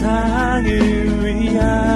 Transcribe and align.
세상을 0.00 1.26
위한 1.26 1.89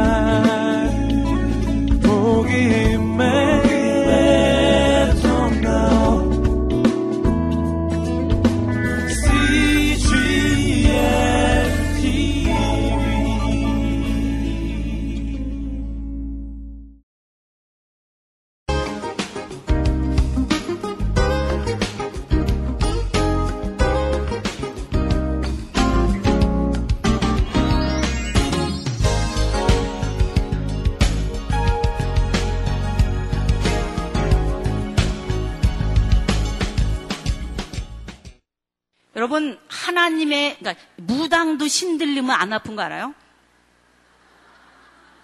신들리면 42.05 42.31
안 42.31 42.53
아픈 42.53 42.77
거 42.77 42.83
알아요? 42.83 43.15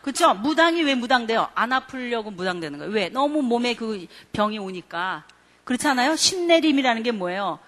그렇죠? 0.02 0.33
무당이 0.34 0.83
왜 0.83 0.95
무당돼요? 0.95 1.48
안 1.55 1.73
아프려고 1.73 2.30
무당되는 2.30 2.79
거예요. 2.79 2.93
왜? 2.93 3.09
너무 3.11 3.43
몸에 3.43 3.75
그 3.75 4.07
병이 4.33 4.59
오니까 4.59 5.24
그렇잖아요. 5.65 6.16
신내림이라는 6.16 7.02
게 7.02 7.12
뭐예요? 7.12 7.59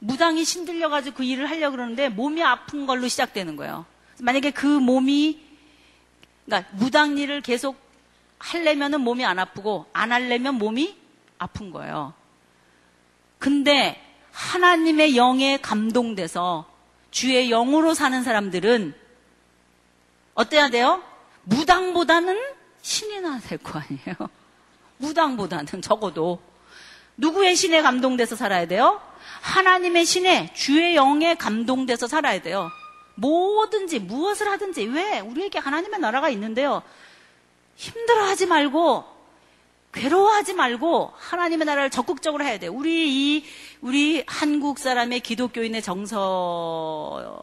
무당이 0.00 0.44
신들려가지고 0.44 1.16
그 1.16 1.24
일을 1.24 1.48
하려고 1.48 1.76
그러는데 1.76 2.08
몸이 2.08 2.42
아픈 2.42 2.86
걸로 2.86 3.06
시작되는 3.06 3.56
거예요. 3.56 3.86
만약에 4.20 4.50
그 4.50 4.66
몸이 4.66 5.40
그러니까 6.44 6.68
무당 6.74 7.16
일을 7.16 7.40
계속 7.40 7.76
하려면은 8.38 9.00
몸이 9.00 9.24
안 9.24 9.38
아프고 9.38 9.86
안 9.92 10.12
하려면 10.12 10.56
몸이 10.56 10.96
아픈 11.38 11.70
거예요. 11.70 12.12
근데 13.38 14.02
하나님의 14.32 15.16
영에 15.16 15.58
감동돼서 15.58 16.75
주의 17.16 17.48
영으로 17.48 17.94
사는 17.94 18.22
사람들은 18.22 18.94
어때야 20.34 20.68
돼요? 20.68 21.02
무당보다는 21.44 22.38
신이 22.82 23.22
나야 23.22 23.40
될 23.40 23.56
거 23.56 23.78
아니에요? 23.78 24.28
무당보다는 24.98 25.80
적어도 25.80 26.42
누구의 27.16 27.56
신에 27.56 27.80
감동돼서 27.80 28.36
살아야 28.36 28.66
돼요? 28.66 29.00
하나님의 29.40 30.04
신에 30.04 30.52
주의 30.52 30.94
영에 30.94 31.36
감동돼서 31.36 32.06
살아야 32.06 32.42
돼요. 32.42 32.68
뭐든지 33.14 34.00
무엇을 34.00 34.50
하든지 34.50 34.84
왜 34.84 35.20
우리에게 35.20 35.58
하나님의 35.58 36.00
나라가 36.00 36.28
있는데요. 36.28 36.82
힘들어하지 37.76 38.44
말고 38.44 39.15
괴로워하지 39.96 40.52
말고 40.52 41.12
하나님의 41.16 41.64
나라를 41.64 41.90
적극적으로 41.90 42.44
해야 42.44 42.58
돼요. 42.58 42.70
우리 42.72 43.38
이 43.38 43.44
우리 43.80 44.22
한국 44.26 44.78
사람의 44.78 45.20
기독교인의 45.20 45.80
정서가 45.80 47.38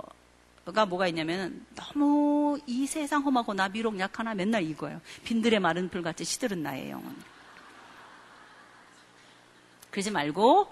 뭐가 0.87 1.07
있냐면 1.07 1.65
너무 1.75 2.59
이 2.67 2.85
세상 2.85 3.23
험하고 3.23 3.55
나 3.55 3.69
비록 3.69 3.99
약하나 3.99 4.35
맨날 4.35 4.63
이거예요. 4.63 5.01
빈들의 5.23 5.59
마른 5.59 5.89
풀같이 5.89 6.23
시들은 6.23 6.61
나의 6.61 6.91
영혼. 6.91 7.15
그러지 9.89 10.11
말고 10.11 10.67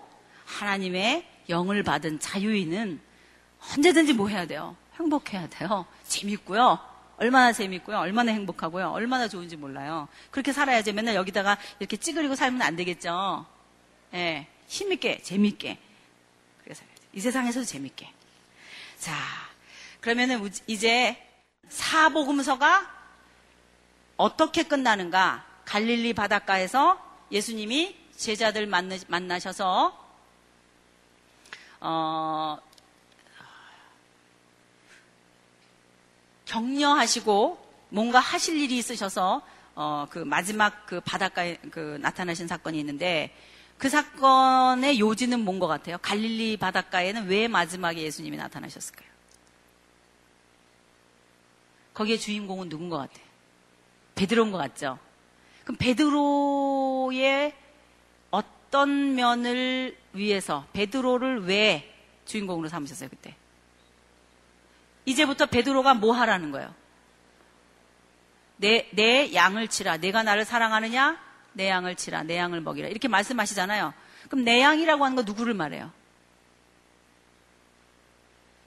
하나님의 0.46 1.28
영을 1.50 1.82
받은 1.82 2.20
자유인은 2.20 3.00
언제든지 3.74 4.14
뭐 4.14 4.28
해야 4.28 4.46
돼요? 4.46 4.76
행복해야 5.00 5.50
돼요. 5.50 5.86
재밌고요. 6.04 6.91
얼마나 7.22 7.54
재밌고요. 7.54 8.00
얼마나 8.00 8.32
행복하고요. 8.32 8.90
얼마나 8.90 9.28
좋은지 9.28 9.56
몰라요. 9.56 10.08
그렇게 10.32 10.52
살아야지 10.52 10.92
맨날 10.92 11.14
여기다가 11.14 11.56
이렇게 11.80 11.96
찌그리고 11.96 12.34
살면 12.34 12.64
안 12.64 12.76
되겠죠. 12.76 13.46
예. 14.14 14.18
네, 14.18 14.48
힘있게, 14.66 15.22
재밌게. 15.22 15.78
그렇게 16.58 16.74
살아야지. 16.74 17.02
이 17.14 17.20
세상에서도 17.20 17.64
재밌게. 17.64 18.12
자, 18.98 19.14
그러면은 20.00 20.50
이제 20.66 21.16
사복음서가 21.70 22.90
어떻게 24.18 24.64
끝나는가? 24.64 25.46
갈릴리 25.66 26.14
바닷가에서 26.14 27.00
예수님이 27.32 27.98
제자들 28.18 28.66
만나, 28.66 29.40
셔서 29.40 29.96
어, 31.82 32.58
격려하시고 36.52 37.58
뭔가 37.90 38.20
하실 38.20 38.58
일이 38.58 38.78
있으셔서 38.78 39.42
어, 39.76 40.06
그 40.10 40.20
마지막 40.20 40.86
그 40.86 41.00
바닷가에 41.00 41.56
그 41.72 41.98
나타나신 42.02 42.48
사건이 42.48 42.78
있는데 42.80 43.34
그 43.78 43.90
사건의 43.90 45.00
요지는 45.00 45.40
뭔 45.40 45.60
것 45.60 45.68
같아요? 45.68 45.98
갈릴리 46.02 46.58
바닷가에는 46.58 47.28
왜 47.28 47.48
마지막에 47.48 48.02
예수님이 48.02 48.38
나타나셨을까요? 48.38 49.10
거기에 51.94 52.18
주인공은 52.18 52.70
누군 52.70 52.90
것 52.90 52.98
같아요? 52.98 53.26
베드로인 54.16 54.52
것 54.52 54.58
같죠? 54.58 55.00
그럼 55.64 55.78
베드로의 55.78 57.54
어떤 58.30 59.16
면을 59.16 59.98
위해서 60.14 60.66
베드로를 60.74 61.46
왜 61.46 61.94
주인공으로 62.26 62.68
삼으셨어요 62.70 63.10
그때? 63.10 63.36
이제부터 65.06 65.46
베드로가 65.48 65.94
뭐 65.96 66.14
하라는 66.14 66.52
거예요? 66.52 66.74
내, 68.58 68.90
내 68.94 69.34
양을 69.34 69.68
치라. 69.68 69.98
내가 69.98 70.24
나를 70.24 70.46
사랑하느냐? 70.46 71.20
내 71.54 71.68
양을 71.68 71.96
치라. 71.96 72.24
내 72.24 72.38
양을 72.38 72.62
먹이라. 72.62 72.88
이렇게 72.90 73.08
말씀하시잖아요. 73.08 73.94
그럼 74.30 74.46
내 74.46 74.62
양이라고 74.62 75.04
하는 75.04 75.16
거 75.16 75.24
누구를 75.24 75.54
말해요? 75.54 75.92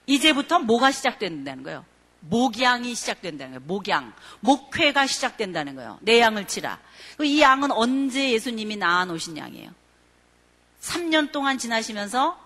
이제부터 0.05 0.59
뭐가 0.59 0.91
시작된다는 0.91 1.63
거예요? 1.63 1.85
목양이 2.19 2.93
시작된다는 2.93 3.53
거예요. 3.53 3.67
목양. 3.67 4.13
목회가 4.41 5.07
시작된다는 5.07 5.75
거예요. 5.75 5.97
내 6.01 6.19
양을 6.19 6.47
치라. 6.47 6.79
이 7.21 7.41
양은 7.41 7.71
언제 7.71 8.31
예수님이 8.31 8.75
낳아 8.75 9.05
놓으신 9.05 9.37
양이에요? 9.37 9.71
3년 10.81 11.31
동안 11.31 11.57
지나시면서 11.57 12.44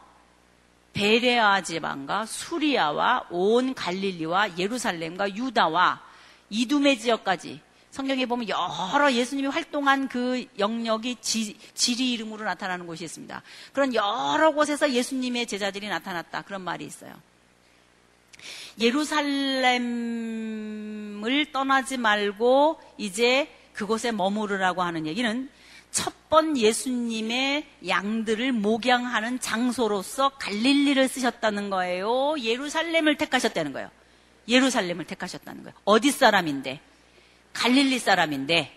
베레아 1.00 1.62
지방과 1.62 2.26
수리아와 2.26 3.28
온 3.30 3.74
갈릴리와 3.74 4.58
예루살렘과 4.58 5.34
유다와 5.34 6.02
이두메 6.50 6.98
지역까지 6.98 7.62
성경에 7.90 8.26
보면 8.26 8.50
여러 8.50 9.10
예수님이 9.10 9.48
활동한 9.48 10.10
그 10.10 10.46
영역이 10.60 11.16
지, 11.22 11.58
리 11.98 12.12
이름으로 12.12 12.44
나타나는 12.44 12.86
곳이 12.86 13.06
있습니다. 13.06 13.42
그런 13.72 13.96
여러 13.96 14.52
곳에서 14.52 14.92
예수님의 14.92 15.48
제자들이 15.48 15.88
나타났다. 15.88 16.42
그런 16.42 16.64
말이 16.64 16.84
있어요. 16.84 17.14
예루살렘을 18.82 19.80
떠나지 21.54 21.96
말고 21.96 22.82
이제 22.98 23.50
그곳에 23.72 24.12
머무르라고 24.12 24.84
하는 24.84 25.08
얘기는 25.08 25.50
첫 25.92 26.20
번 26.30 26.58
예수님의 26.58 27.66
양들을 27.88 28.52
목양하는 28.52 29.40
장소로서 29.40 30.30
갈릴리를 30.30 31.08
쓰셨다는 31.08 31.72
거예요. 31.72 32.36
예루살렘을 32.40 33.18
택하셨다는 33.18 33.74
거예요. 33.74 33.90
예루살렘을 34.48 35.06
택하셨다는 35.06 35.64
거예요. 35.64 35.76
어디 35.86 36.12
사람인데? 36.12 36.80
갈릴리 37.54 37.98
사람인데 37.98 38.76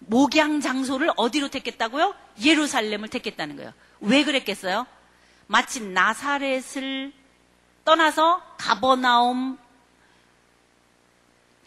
목양 0.00 0.60
장소를 0.60 1.10
어디로 1.16 1.48
택했다고요? 1.48 2.14
예루살렘을 2.44 3.08
택했다는 3.08 3.56
거예요. 3.56 3.72
왜 4.00 4.22
그랬겠어요? 4.22 4.86
마치 5.46 5.80
나사렛을 5.80 7.12
떠나서 7.86 8.42
가버나움 8.58 9.58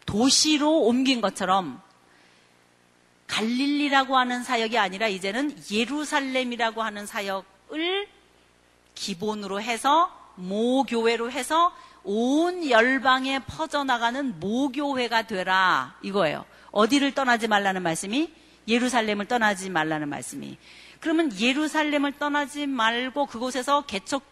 도시로 0.05 0.81
옮긴 0.81 1.21
것처럼 1.21 1.81
갈릴리라고 3.29 4.17
하는 4.17 4.43
사역이 4.43 4.77
아니라 4.77 5.07
이제는 5.07 5.55
예루살렘이라고 5.71 6.81
하는 6.81 7.05
사역을 7.05 8.07
기본으로 8.95 9.61
해서 9.61 10.11
모교회로 10.35 11.31
해서 11.31 11.73
온 12.03 12.67
열방에 12.69 13.39
퍼져나가는 13.39 14.39
모교회가 14.39 15.27
되라 15.27 15.95
이거예요. 16.01 16.45
어디를 16.71 17.13
떠나지 17.13 17.47
말라는 17.47 17.83
말씀이 17.83 18.33
예루살렘을 18.67 19.25
떠나지 19.25 19.69
말라는 19.69 20.09
말씀이. 20.09 20.57
그러면 20.99 21.31
예루살렘을 21.39 22.13
떠나지 22.13 22.67
말고 22.67 23.27
그곳에서 23.27 23.85
개척 23.85 24.23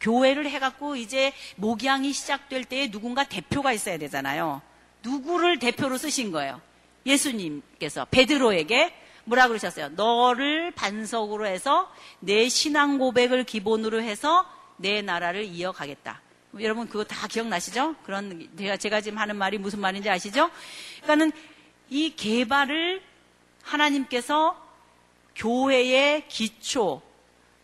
교회를 0.00 0.48
해갖고 0.50 0.96
이제 0.96 1.32
목양이 1.56 2.12
시작될 2.12 2.64
때에 2.64 2.90
누군가 2.90 3.24
대표가 3.24 3.72
있어야 3.72 3.98
되잖아요. 3.98 4.60
누구를 5.02 5.58
대표로 5.58 5.96
쓰신 5.96 6.32
거예요? 6.32 6.60
예수님께서 7.06 8.06
베드로에게 8.06 8.94
뭐라 9.24 9.48
그러셨어요? 9.48 9.90
너를 9.90 10.72
반석으로 10.72 11.46
해서 11.46 11.92
내 12.20 12.48
신앙 12.48 12.98
고백을 12.98 13.44
기본으로 13.44 14.02
해서 14.02 14.46
내 14.76 15.02
나라를 15.02 15.44
이어가겠다. 15.44 16.20
여러분 16.60 16.88
그거 16.88 17.04
다 17.04 17.26
기억나시죠? 17.28 17.94
그런 18.04 18.48
제가 18.58 18.76
제가 18.76 19.00
지금 19.00 19.18
하는 19.18 19.36
말이 19.36 19.58
무슨 19.58 19.80
말인지 19.80 20.10
아시죠? 20.10 20.50
그러니까는 21.02 21.32
이 21.88 22.14
개발을 22.14 23.02
하나님께서 23.62 24.60
교회의 25.36 26.28
기초 26.28 27.00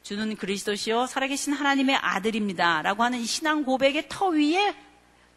주는 0.02 0.36
그리스도시요 0.36 1.06
살아계신 1.06 1.52
하나님의 1.52 1.96
아들입니다라고 1.96 3.02
하는 3.02 3.18
이 3.18 3.26
신앙 3.26 3.64
고백의 3.64 4.06
터 4.08 4.28
위에 4.28 4.74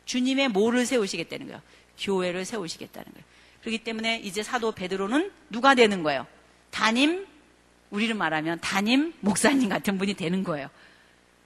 주님의 0.05 0.49
뭐를 0.49 0.85
세우시겠다는 0.85 1.47
거예요. 1.47 1.61
교회를 1.99 2.45
세우시겠다는 2.45 3.11
거예요. 3.11 3.25
그렇기 3.61 3.83
때문에 3.83 4.19
이제 4.19 4.43
사도 4.43 4.71
베드로는 4.71 5.31
누가 5.49 5.75
되는 5.75 6.03
거예요? 6.03 6.25
담임 6.71 7.27
우리를 7.91 8.13
말하면 8.15 8.59
담임 8.61 9.13
목사님 9.19 9.69
같은 9.69 9.97
분이 9.97 10.15
되는 10.15 10.43
거예요. 10.43 10.69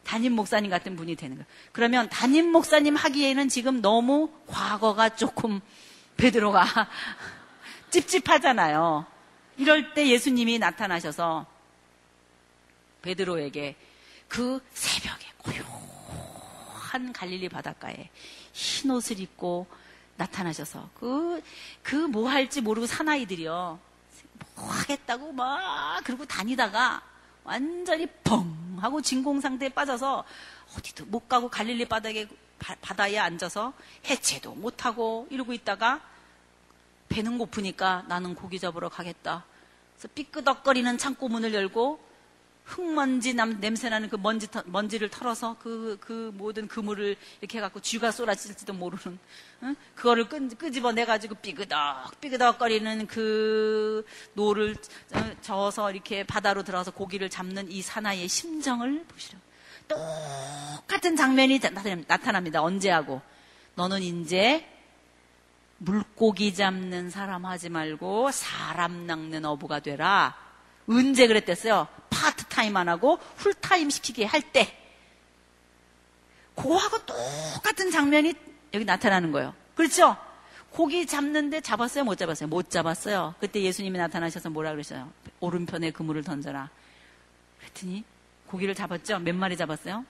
담임 0.04 0.34
목사님 0.34 0.70
같은 0.70 0.96
분이 0.96 1.16
되는 1.16 1.36
거예요. 1.36 1.48
그러면 1.72 2.08
담임 2.10 2.52
목사님 2.52 2.96
하기에는 2.96 3.50
지금 3.50 3.82
너무 3.82 4.30
과거가 4.48 5.16
조금 5.16 5.60
베드로가 6.18 6.64
찝찝하잖아요. 7.90 9.06
이럴 9.58 9.94
때 9.94 10.08
예수님이 10.08 10.60
나타나셔서 10.60 11.46
베드로에게 13.02 13.76
그 14.28 14.62
새벽에 14.74 15.28
고요한 15.38 17.14
갈릴리 17.14 17.50
바닷가에 17.50 18.10
흰 18.54 18.92
옷을 18.92 19.20
입고 19.20 19.68
나타나셔서 20.18 20.90
그 20.96 21.42
그 21.84 22.08
뭐 22.08 22.30
할지 22.30 22.62
모르고 22.62 22.88
사나이들이요 22.88 23.80
뭐 24.56 24.66
하겠다고 24.70 25.32
막 25.34 26.04
그러고 26.04 26.26
다니다가 26.26 27.02
완전히 27.44 28.08
펑 28.24 28.78
하고 28.82 29.02
진공 29.02 29.40
상태에 29.42 29.70
빠져서 29.70 30.24
어디도 30.78 31.06
못 31.06 31.28
가고 31.30 31.50
갈릴리 31.50 31.86
바닥에 31.86 32.28
바다에 32.82 33.18
앉아서 33.20 33.74
해체도 34.10 34.56
못 34.56 34.86
하고 34.86 35.28
이러고 35.30 35.54
있다가 35.54 36.02
배는 37.10 37.38
고프니까 37.38 38.06
나는 38.08 38.34
고기 38.34 38.60
잡으러 38.60 38.90
가겠다. 38.90 39.46
그래서 39.94 40.08
삐끄덕거리는 40.16 40.98
창고 40.98 41.28
문을 41.30 41.54
열고 41.54 42.00
흙먼지 42.66 43.34
남, 43.36 43.60
냄새나는 43.60 44.10
그 44.10 44.16
먼지, 44.16 44.48
먼지를 44.66 45.10
털어서 45.10 45.56
그, 45.60 45.98
그 46.02 46.32
모든 46.36 46.68
그물을 46.68 47.16
이렇게 47.40 47.60
해갖고 47.60 47.80
쥐가 47.80 48.12
쏟아질지도 48.12 48.74
모르는, 48.74 49.20
응? 49.64 49.76
그거를 49.94 50.28
끄, 50.28 50.50
끄집어 50.50 50.92
내가지고 50.92 51.36
삐그덕, 51.36 52.20
삐그덕거리는 52.20 53.08
그 53.08 54.06
노를 54.34 54.76
어, 55.14 55.32
저어서 55.42 55.92
이렇게 55.92 56.24
바다로 56.24 56.64
들어가서 56.64 56.92
고기를 56.92 57.30
잡는 57.30 57.72
이 57.72 57.82
사나이의 57.82 58.28
심정을 58.28 59.06
보시려. 59.06 59.38
똑같은 59.88 61.16
장면이 61.16 61.60
나타납니다. 62.08 62.64
언제 62.64 62.90
하고. 62.90 63.22
너는 63.76 64.02
이제 64.02 64.68
물고기 65.78 66.56
잡는 66.56 67.12
사람 67.12 67.46
하지 67.46 67.70
말고 67.70 68.32
사람 68.32 69.06
낚는 69.06 69.46
어부가 69.46 69.82
되라. 69.82 70.36
언제 70.88 71.28
그랬댔어요? 71.28 71.88
파트타임 72.26 72.76
안 72.76 72.90
하고 72.90 73.18
풀타임 73.38 73.90
시키게 73.90 74.26
할 74.26 74.42
때. 74.42 74.76
그거하고 76.56 77.06
똑같은 77.06 77.92
장면이 77.92 78.34
여기 78.74 78.86
나타나는 78.86 79.32
거예요. 79.32 79.54
그렇죠? 79.76 80.18
고기 80.72 81.06
잡는데 81.06 81.62
잡았어요? 81.62 82.04
못 82.04 82.16
잡았어요? 82.18 82.50
못 82.50 82.70
잡았어요. 82.70 83.36
그때 83.40 83.62
예수님이 83.62 83.98
나타나셔서 83.98 84.50
뭐라 84.50 84.72
그러셔요? 84.72 85.12
오른편에 85.40 85.92
그물을 85.92 86.24
던져라. 86.24 86.70
그랬더니 87.60 88.04
고기를 88.48 88.74
잡았죠? 88.74 89.20
몇 89.20 89.36
마리 89.36 89.56
잡았어요? 89.56 90.06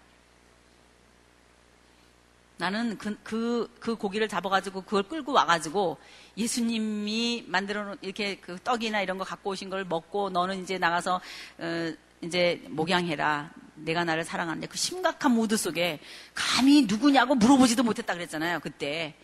나는 2.58 2.98
그, 2.98 3.18
그, 3.24 3.70
그 3.80 3.96
고기를 3.96 4.30
잡아가지고 4.30 4.84
그걸 4.84 5.04
끌고 5.04 5.34
와가지고 5.34 5.98
예수님이 6.38 7.44
만들어 7.48 7.84
놓은 7.84 7.98
이렇게 8.02 8.38
그 8.38 8.58
떡이나 8.64 9.02
이런 9.02 9.18
거 9.18 9.26
갖고 9.26 9.50
오신 9.50 9.70
걸 9.70 9.84
먹고 9.84 10.30
너는 10.30 10.64
이제 10.64 10.78
나가서, 10.78 11.20
어, 11.58 11.94
이제 12.22 12.64
목양해라. 12.70 13.52
내가 13.76 14.04
나를 14.06 14.24
사랑하는데 14.24 14.68
그 14.68 14.78
심각한 14.78 15.32
모드 15.32 15.58
속에 15.58 16.00
감히 16.34 16.84
누구냐고 16.84 17.36
물어보지도 17.36 17.84
못했다 17.84 18.14
그랬잖아요. 18.14 18.60
그때. 18.62 19.16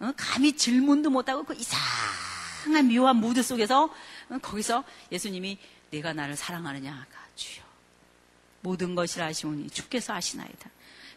어? 0.00 0.12
감히 0.16 0.52
질문도 0.56 1.10
못하고 1.10 1.44
그 1.44 1.54
이상한 1.54 2.88
묘한 2.88 3.16
무드 3.16 3.42
속에서 3.42 3.84
어? 4.30 4.38
거기서 4.40 4.84
예수님이 5.12 5.58
내가 5.90 6.12
나를 6.12 6.36
사랑하느냐. 6.36 7.06
주여. 7.34 7.62
모든 8.60 8.94
것이라 8.94 9.26
하시오니 9.26 9.70
주께서 9.70 10.14
아시나이다. 10.14 10.70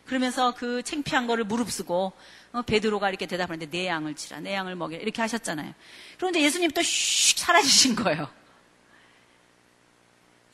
그러면서 0.05 0.53
그 0.53 0.83
창피한 0.83 1.27
거를 1.27 1.43
무릅쓰고 1.45 2.13
어, 2.53 2.61
베드로가 2.63 3.09
이렇게 3.09 3.25
대답하는데 3.25 3.69
내 3.69 3.87
양을 3.87 4.15
치라, 4.15 4.39
내 4.39 4.53
양을 4.53 4.75
먹여 4.75 4.97
이렇게 4.97 5.21
하셨잖아요. 5.21 5.73
그런데 6.17 6.41
예수님 6.41 6.71
또 6.71 6.81
슉 6.81 7.37
사라지신 7.37 7.95
거예요. 7.95 8.29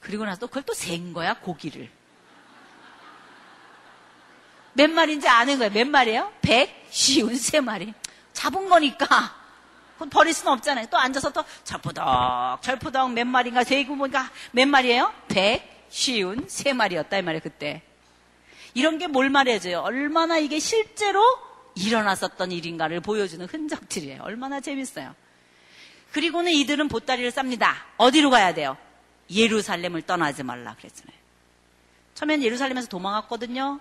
그리고 0.07 0.23
나서 0.25 0.39
또 0.39 0.47
그걸 0.47 0.63
또센 0.63 1.11
거야 1.11 1.33
고기를. 1.33 1.89
몇 4.71 4.89
마리인지 4.89 5.27
아는 5.27 5.57
거예요. 5.57 5.71
몇 5.73 5.85
마리예요? 5.85 6.31
백, 6.41 6.87
쉬운 6.89 7.35
세 7.35 7.59
마리. 7.59 7.93
잡은 8.31 8.69
거니까 8.69 9.35
그건 9.95 10.09
버릴 10.09 10.33
수는 10.33 10.53
없잖아요. 10.53 10.85
또 10.89 10.97
앉아서 10.97 11.31
또 11.33 11.43
절푸덕 11.65 12.61
절푸덕 12.61 13.11
몇 13.11 13.27
마리인가 13.27 13.65
세고 13.65 13.97
보니까 13.97 14.29
몇 14.51 14.65
마리예요? 14.67 15.13
백, 15.27 15.87
쉬운 15.89 16.45
세 16.47 16.71
마리였다 16.71 17.17
이 17.17 17.21
말이에요 17.21 17.41
그때. 17.43 17.81
이런 18.75 18.97
게 18.99 19.07
뭘 19.07 19.29
말해줘요? 19.29 19.79
얼마나 19.79 20.37
이게 20.37 20.59
실제로 20.59 21.21
일어났었던 21.75 22.51
일인가를 22.53 23.01
보여주는 23.01 23.45
흔적들이에요. 23.45 24.21
얼마나 24.23 24.61
재밌어요. 24.61 25.13
그리고는 26.13 26.53
이들은 26.53 26.87
보따리를 26.87 27.29
쌉니다. 27.31 27.73
어디로 27.97 28.29
가야 28.29 28.53
돼요? 28.53 28.77
예루살렘을 29.29 30.01
떠나지 30.03 30.43
말라 30.43 30.75
그랬잖아요. 30.75 31.17
처음엔 32.13 32.41
예루살렘에서 32.41 32.87
도망갔거든요. 32.87 33.79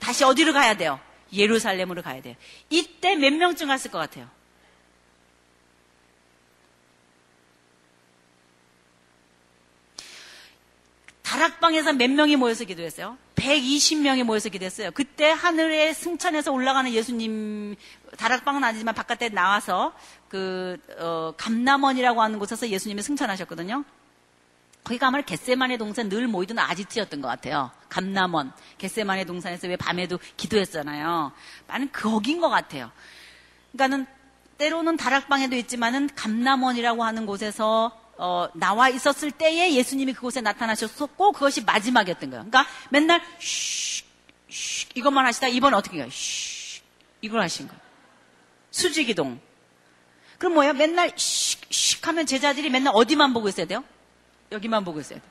다시 0.00 0.24
어디로 0.24 0.52
가야 0.52 0.76
돼요? 0.76 0.98
예루살렘으로 1.32 2.02
가야 2.02 2.22
돼요. 2.22 2.34
이때 2.70 3.16
몇 3.16 3.32
명쯤 3.32 3.68
갔을 3.68 3.90
것 3.90 3.98
같아요? 3.98 4.28
다락방에서 11.22 11.92
몇 11.92 12.10
명이 12.10 12.36
모여서 12.36 12.64
기도했어요? 12.64 13.18
120명이 13.34 14.22
모여서 14.22 14.48
기도했어요. 14.48 14.90
그때 14.92 15.30
하늘에 15.30 15.92
승천해서 15.92 16.52
올라가는 16.52 16.90
예수님, 16.90 17.76
다락방은 18.16 18.64
아니지만 18.64 18.94
바깥에 18.94 19.28
나와서 19.28 19.92
그, 20.28 20.78
어, 20.98 21.34
감남원이라고 21.36 22.22
하는 22.22 22.38
곳에서 22.38 22.68
예수님이 22.68 23.02
승천하셨거든요. 23.02 23.84
거기가 24.86 25.08
아마 25.08 25.20
겟세만의 25.20 25.78
동산 25.78 26.08
늘 26.08 26.28
모이던 26.28 26.60
아지트였던 26.60 27.20
것 27.20 27.26
같아요. 27.26 27.72
감남원. 27.88 28.52
겟세만의 28.78 29.24
동산에서 29.24 29.66
왜 29.66 29.74
밤에도 29.74 30.16
기도했잖아요. 30.36 31.32
나는 31.66 31.90
거긴 31.92 32.40
것 32.40 32.48
같아요. 32.48 32.92
그러니까는 33.72 34.06
때로는 34.58 34.96
다락방에도 34.96 35.56
있지만은 35.56 36.08
감남원이라고 36.14 37.02
하는 37.02 37.26
곳에서 37.26 38.00
어, 38.16 38.48
나와 38.54 38.88
있었을 38.88 39.32
때에 39.32 39.74
예수님이 39.74 40.12
그곳에 40.12 40.40
나타나셨었고 40.40 41.32
그것이 41.32 41.64
마지막이었던 41.64 42.30
거예요. 42.30 42.46
그러니까 42.48 42.70
맨날 42.88 43.20
쉬, 43.40 44.04
쉬 44.48 44.86
이것만 44.94 45.26
하시다 45.26 45.48
이번 45.48 45.74
어떻게 45.74 45.98
해요? 45.98 46.06
쉬 46.10 46.80
이걸 47.22 47.42
하신 47.42 47.66
거예요. 47.66 47.80
수지기동. 48.70 49.40
그럼 50.38 50.54
뭐예요? 50.54 50.74
맨날 50.74 51.12
쉬, 51.16 51.58
쉬 51.70 51.98
하면 52.02 52.24
제자들이 52.24 52.70
맨날 52.70 52.92
어디만 52.94 53.32
보고 53.32 53.48
있어야 53.48 53.66
돼요? 53.66 53.82
여기만 54.52 54.84
보고 54.84 55.00
있어야 55.00 55.18
돼요. 55.18 55.30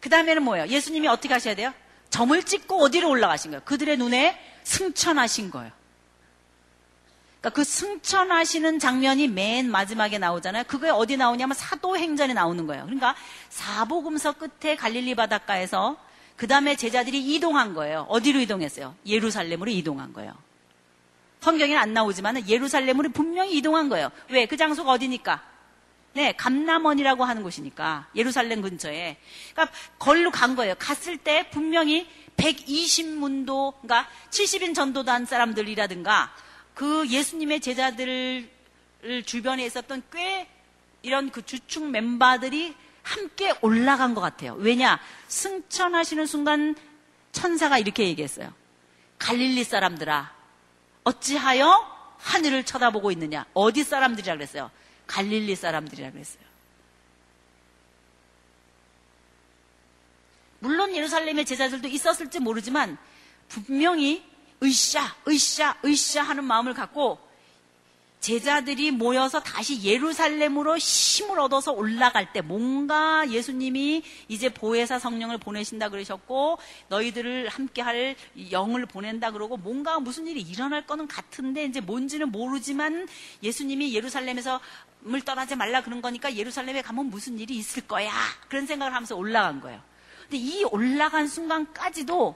그 0.00 0.08
다음에는 0.08 0.42
뭐예요? 0.42 0.66
예수님이 0.66 1.08
어떻게 1.08 1.32
하셔야 1.34 1.54
돼요? 1.54 1.72
점을 2.10 2.40
찍고 2.42 2.82
어디로 2.82 3.08
올라가신 3.08 3.50
거예요? 3.50 3.62
그들의 3.64 3.96
눈에 3.96 4.38
승천하신 4.64 5.50
거예요. 5.50 5.72
그러니까 7.40 7.50
그 7.50 7.64
승천하시는 7.64 8.78
장면이 8.78 9.28
맨 9.28 9.70
마지막에 9.70 10.18
나오잖아요. 10.18 10.64
그게 10.64 10.90
어디 10.90 11.16
나오냐면 11.16 11.54
사도행전에 11.54 12.34
나오는 12.34 12.66
거예요. 12.66 12.84
그러니까 12.84 13.14
사복음서 13.50 14.32
끝에 14.32 14.76
갈릴리 14.76 15.14
바닷가에서 15.14 15.96
그 16.36 16.46
다음에 16.46 16.76
제자들이 16.76 17.34
이동한 17.34 17.74
거예요. 17.74 18.06
어디로 18.08 18.40
이동했어요? 18.40 18.94
예루살렘으로 19.06 19.70
이동한 19.70 20.12
거예요. 20.12 20.34
성경에는 21.40 21.80
안 21.80 21.92
나오지만 21.92 22.48
예루살렘으로 22.48 23.10
분명히 23.10 23.56
이동한 23.56 23.88
거예요. 23.88 24.10
왜? 24.28 24.46
그 24.46 24.56
장소가 24.56 24.90
어디니까? 24.92 25.42
네, 26.16 26.32
감남원이라고 26.32 27.26
하는 27.26 27.42
곳이니까 27.42 28.08
예루살렘 28.14 28.62
근처에. 28.62 29.18
그러니까 29.52 29.76
걸로 29.98 30.30
간 30.30 30.56
거예요. 30.56 30.74
갔을 30.78 31.18
때 31.18 31.50
분명히 31.50 32.08
120문도, 32.38 33.74
그러니까 33.82 34.08
70인 34.30 34.74
전도단 34.74 35.26
사람들이라든가 35.26 36.34
그 36.72 37.06
예수님의 37.10 37.60
제자들 37.60 38.48
주변에 39.26 39.66
있었던 39.66 40.04
꽤 40.10 40.48
이런 41.02 41.30
그 41.30 41.44
주축 41.44 41.84
멤버들이 41.90 42.74
함께 43.02 43.52
올라간 43.60 44.14
것 44.14 44.22
같아요. 44.22 44.54
왜냐? 44.54 44.98
승천하시는 45.28 46.24
순간 46.24 46.74
천사가 47.32 47.76
이렇게 47.76 48.04
얘기했어요. 48.04 48.54
갈릴리 49.18 49.64
사람들아, 49.64 50.34
어찌하여 51.04 52.16
하늘을 52.16 52.64
쳐다보고 52.64 53.10
있느냐? 53.12 53.44
어디 53.52 53.84
사람들이라 53.84 54.36
그랬어요? 54.36 54.70
갈릴리 55.06 55.56
사람들이라 55.56 56.12
그랬어요. 56.12 56.44
물론 60.58 60.94
예루살렘의 60.94 61.44
제자들도 61.44 61.88
있었을지 61.88 62.40
모르지만 62.40 62.96
분명히 63.48 64.24
으쌰, 64.62 65.14
으쌰, 65.28 65.76
으쌰 65.84 66.22
하는 66.22 66.44
마음을 66.44 66.74
갖고 66.74 67.26
제자들이 68.20 68.90
모여서 68.90 69.40
다시 69.40 69.84
예루살렘으로 69.84 70.78
힘을 70.78 71.38
얻어서 71.38 71.70
올라갈 71.70 72.32
때 72.32 72.40
뭔가 72.40 73.28
예수님이 73.30 74.02
이제 74.26 74.48
보혜사 74.48 74.98
성령을 74.98 75.38
보내신다 75.38 75.90
그러셨고 75.90 76.58
너희들을 76.88 77.48
함께 77.48 77.82
할 77.82 78.16
영을 78.50 78.86
보낸다 78.86 79.30
그러고 79.30 79.56
뭔가 79.56 80.00
무슨 80.00 80.26
일이 80.26 80.40
일어날 80.40 80.86
거는 80.86 81.06
같은데 81.06 81.66
이제 81.66 81.80
뭔지는 81.80 82.32
모르지만 82.32 83.06
예수님이 83.44 83.94
예루살렘에서 83.94 84.60
물 85.06 85.22
떠나지 85.22 85.56
말라 85.56 85.82
그런 85.82 86.02
거니까 86.02 86.34
예루살렘에 86.34 86.82
가면 86.82 87.06
무슨 87.06 87.38
일이 87.38 87.56
있을 87.56 87.86
거야. 87.86 88.12
그런 88.48 88.66
생각을 88.66 88.94
하면서 88.94 89.16
올라간 89.16 89.60
거예요. 89.60 89.80
근데 90.22 90.36
이 90.38 90.64
올라간 90.64 91.28
순간까지도 91.28 92.34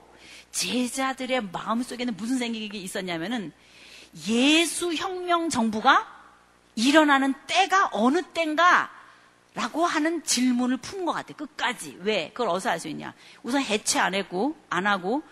제자들의 0.51 1.49
마음속에는 1.51 2.15
무슨 2.15 2.37
생각이 2.37 2.81
있었냐면은 2.81 3.51
예수 4.27 4.93
혁명 4.93 5.49
정부가 5.49 6.07
일어나는 6.75 7.33
때가 7.47 7.89
어느 7.91 8.21
때인가 8.21 8.89
라고 9.53 9.85
하는 9.85 10.23
질문을 10.23 10.77
푼 10.77 11.03
것 11.05 11.11
같아요. 11.11 11.35
끝까지. 11.35 11.97
왜? 12.01 12.29
그걸 12.29 12.47
어디서 12.49 12.69
알 12.69 12.79
수 12.79 12.87
있냐? 12.87 13.13
우선 13.43 13.61
해체 13.61 13.99
안 13.99 14.15
했고, 14.15 14.55
안 14.69 14.87
하고, 14.87 15.23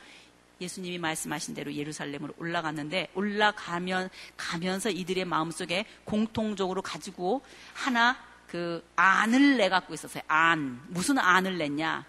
예수님이 0.61 0.97
말씀하신 0.97 1.55
대로 1.55 1.73
예루살렘으로 1.73 2.33
올라갔는데, 2.37 3.09
올라가면, 3.15 4.09
가면서 4.35 4.89
이들의 4.89 5.25
마음속에 5.25 5.85
공통적으로 6.03 6.81
가지고 6.81 7.41
하나 7.73 8.17
그 8.47 8.83
안을 8.95 9.57
내 9.57 9.69
갖고 9.69 9.93
있었어요. 9.93 10.23
안. 10.27 10.81
무슨 10.87 11.17
안을 11.17 11.57
냈냐? 11.57 12.05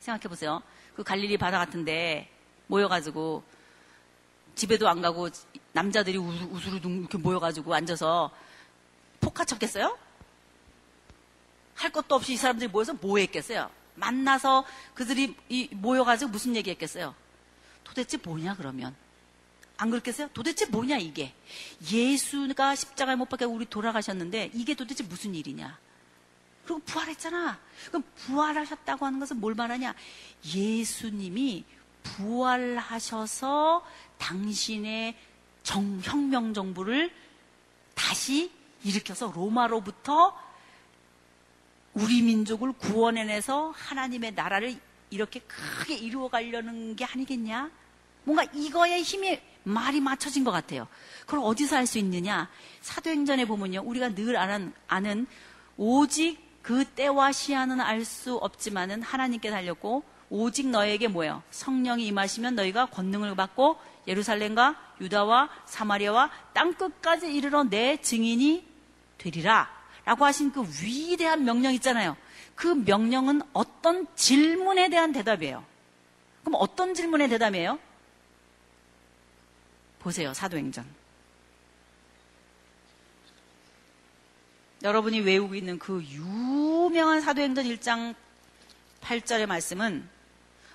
생각해 0.00 0.28
보세요. 0.28 0.62
그 0.96 1.02
갈릴리 1.02 1.36
바다 1.38 1.58
같은데 1.58 2.30
모여가지고 2.66 3.42
집에도 4.54 4.88
안 4.88 5.02
가고 5.02 5.28
남자들이 5.72 6.16
우수르둥 6.18 7.00
이렇게 7.00 7.18
모여가지고 7.18 7.74
앉아서 7.74 8.30
포카 9.20 9.44
쳤겠어요? 9.44 9.98
할 11.74 11.90
것도 11.90 12.14
없이 12.14 12.34
이 12.34 12.36
사람들이 12.36 12.70
모여서 12.70 12.94
뭐 12.94 13.18
했겠어요? 13.18 13.70
만나서 13.96 14.64
그들이 14.94 15.36
모여가지고 15.72 16.30
무슨 16.30 16.54
얘기 16.56 16.70
했겠어요? 16.70 17.14
도대체 17.94 18.16
뭐냐 18.16 18.56
그러면? 18.56 18.94
안 19.76 19.90
그렇겠어요? 19.90 20.28
도대체 20.34 20.66
뭐냐 20.66 20.98
이게? 20.98 21.32
예수가 21.92 22.74
십자가에 22.74 23.14
못 23.14 23.28
박혀 23.28 23.46
우리 23.46 23.66
돌아가셨는데 23.66 24.50
이게 24.52 24.74
도대체 24.74 25.04
무슨 25.04 25.34
일이냐? 25.34 25.78
그리고 26.64 26.80
부활했잖아. 26.80 27.58
그럼 27.88 28.02
부활하셨다고 28.16 29.06
하는 29.06 29.20
것은 29.20 29.38
뭘 29.38 29.54
말하냐? 29.54 29.94
예수님이 30.54 31.64
부활하셔서 32.02 33.86
당신의 34.18 35.16
정, 35.62 36.00
혁명 36.02 36.52
정부를 36.52 37.12
다시 37.94 38.50
일으켜서 38.82 39.32
로마로부터 39.34 40.36
우리 41.94 42.22
민족을 42.22 42.72
구원해내서 42.72 43.72
하나님의 43.76 44.34
나라를 44.34 44.78
이렇게 45.10 45.40
크게 45.40 45.94
이루어 45.94 46.28
가려는 46.28 46.96
게 46.96 47.04
아니겠냐? 47.04 47.70
뭔가 48.24 48.44
이거에 48.54 49.02
힘이 49.02 49.40
말이 49.62 50.00
맞춰진 50.00 50.44
것 50.44 50.50
같아요. 50.50 50.86
그걸 51.22 51.40
어디서 51.40 51.76
알 51.76 51.86
수 51.86 51.98
있느냐? 51.98 52.50
사도행전에 52.82 53.46
보면요. 53.46 53.82
우리가 53.84 54.14
늘 54.14 54.36
아는, 54.36 54.72
아는 54.88 55.26
오직 55.76 56.38
그 56.62 56.84
때와 56.84 57.32
시한은 57.32 57.80
알 57.80 58.04
수 58.04 58.36
없지만은 58.36 59.02
하나님께 59.02 59.50
달렸고 59.50 60.02
오직 60.30 60.68
너에게 60.68 61.08
뭐예요? 61.08 61.42
성령이 61.50 62.06
임하시면 62.06 62.54
너희가 62.56 62.86
권능을 62.86 63.34
받고 63.36 63.78
예루살렘과 64.06 64.76
유다와 65.00 65.48
사마리아와 65.66 66.30
땅 66.52 66.74
끝까지 66.74 67.32
이르러 67.34 67.64
내 67.64 67.96
증인이 67.98 68.66
되리라. 69.18 69.70
라고 70.04 70.26
하신 70.26 70.52
그 70.52 70.62
위대한 70.82 71.44
명령 71.44 71.72
있잖아요. 71.74 72.16
그 72.54 72.68
명령은 72.68 73.40
어떤 73.54 74.06
질문에 74.14 74.90
대한 74.90 75.12
대답이에요. 75.12 75.64
그럼 76.42 76.60
어떤 76.60 76.92
질문의 76.92 77.28
대답이에요? 77.30 77.78
보세요, 80.04 80.34
사도행전. 80.34 80.84
여러분이 84.82 85.20
외우고 85.20 85.54
있는 85.54 85.78
그 85.78 86.04
유명한 86.04 87.22
사도행전 87.22 87.64
1장 87.64 88.14
8절의 89.00 89.46
말씀은 89.46 90.06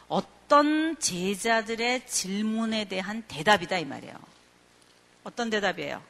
어떤 0.08 0.98
제자들의 0.98 2.08
질문에 2.08 2.86
대한 2.86 3.22
대답이다 3.28 3.78
이 3.78 3.86
말이에요. 3.86 4.16
어떤 5.24 5.52
대답이에요? 5.52 6.04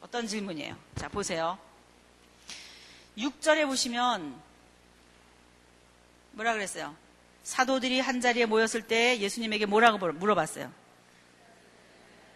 어떤 0.00 0.28
질문이에요? 0.28 0.76
자, 0.94 1.08
보세요. 1.08 1.58
6절에 3.18 3.66
보시면 3.66 4.40
뭐라 6.30 6.52
그랬어요? 6.52 6.94
사도들이 7.42 7.98
한 7.98 8.20
자리에 8.20 8.46
모였을 8.46 8.82
때 8.86 9.18
예수님에게 9.18 9.66
뭐라고 9.66 9.98
물어봤어요? 9.98 10.81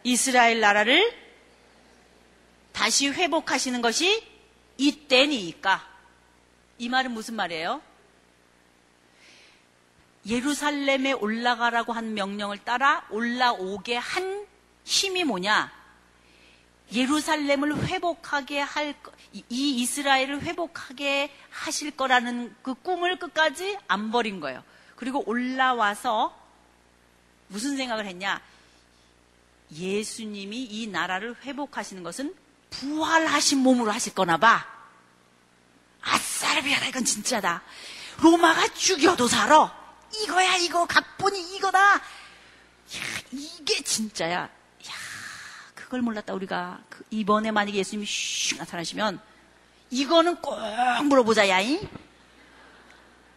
이스라엘 0.06 0.60
나라를 0.60 1.12
다시 2.70 3.08
회복하시는 3.08 3.82
것이 3.82 4.24
이때니까. 4.78 5.84
이 6.78 6.88
말은 6.88 7.10
무슨 7.10 7.34
말이에요? 7.34 7.82
예루살렘에 10.24 11.10
올라가라고 11.10 11.92
한 11.92 12.14
명령을 12.14 12.58
따라 12.58 13.04
올라오게 13.10 13.96
한 13.96 14.46
힘이 14.84 15.24
뭐냐? 15.24 15.72
예루살렘을 16.92 17.88
회복하게 17.88 18.60
할, 18.60 18.94
이 19.32 19.42
이스라엘을 19.48 20.42
회복하게 20.42 21.32
하실 21.50 21.90
거라는 21.90 22.54
그 22.62 22.74
꿈을 22.74 23.18
끝까지 23.18 23.76
안 23.88 24.12
버린 24.12 24.38
거예요. 24.38 24.62
그리고 24.94 25.24
올라와서 25.26 26.32
무슨 27.48 27.76
생각을 27.76 28.06
했냐? 28.06 28.40
예수님이 29.72 30.62
이 30.64 30.86
나라를 30.86 31.36
회복하시는 31.42 32.02
것은 32.02 32.34
부활하신 32.70 33.58
몸으로 33.58 33.90
하실 33.90 34.14
거나 34.14 34.36
봐. 34.36 34.66
아싸르비아라 36.02 36.86
이건 36.86 37.04
진짜다. 37.04 37.62
로마가 38.22 38.68
죽여도 38.68 39.28
살아. 39.28 39.74
이거야 40.22 40.56
이거 40.56 40.86
각본이 40.86 41.56
이거다. 41.56 41.78
야, 41.96 42.00
이게 43.32 43.82
진짜야. 43.82 44.42
야, 44.42 44.48
그걸 45.74 46.00
몰랐다 46.02 46.32
우리가 46.34 46.80
그 46.88 47.04
이번에 47.10 47.50
만약에 47.50 47.76
예수님이 47.78 48.06
슉 48.06 48.58
나타나시면 48.58 49.20
이거는 49.90 50.36
꼭 50.40 50.56
물어보자 51.04 51.48
야이. 51.48 51.86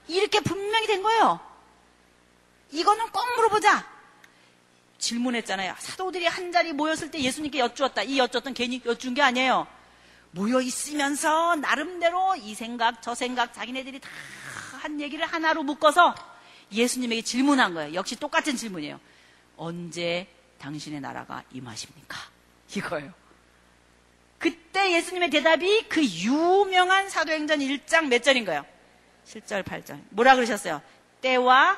이렇게 0.07 0.39
분명히 0.39 0.87
된 0.87 1.03
거예요. 1.03 1.39
이거는 2.71 3.09
꼭 3.11 3.23
물어보자. 3.35 3.98
질문했잖아요. 4.99 5.75
사도들이 5.79 6.25
한 6.27 6.51
자리 6.51 6.73
모였을 6.73 7.09
때 7.09 7.19
예수님께 7.19 7.59
여쭈었다. 7.59 8.03
이 8.03 8.19
여쭈었던 8.19 8.53
괜히 8.53 8.81
여쭈은 8.85 9.13
게 9.15 9.21
아니에요. 9.21 9.65
모여 10.31 10.61
있으면서 10.61 11.55
나름대로 11.55 12.35
이 12.35 12.53
생각 12.53 13.01
저 13.01 13.15
생각 13.15 13.53
자기네들이 13.53 13.99
다 13.99 14.09
한 14.79 14.99
얘기를 15.01 15.25
하나로 15.25 15.63
묶어서 15.63 16.15
예수님에게 16.71 17.21
질문한 17.21 17.73
거예요. 17.73 17.93
역시 17.93 18.15
똑같은 18.15 18.55
질문이에요. 18.55 18.99
언제 19.57 20.27
당신의 20.59 21.01
나라가 21.01 21.43
임하십니까? 21.51 22.17
이거예요. 22.75 23.13
그때 24.37 24.93
예수님의 24.93 25.29
대답이 25.31 25.89
그 25.89 26.03
유명한 26.03 27.09
사도행전 27.09 27.59
1장 27.59 28.07
몇 28.07 28.23
절인 28.23 28.45
거예요? 28.45 28.65
7절, 29.27 29.63
8절. 29.63 30.01
뭐라 30.11 30.35
그러셨어요? 30.35 30.81
때와 31.21 31.77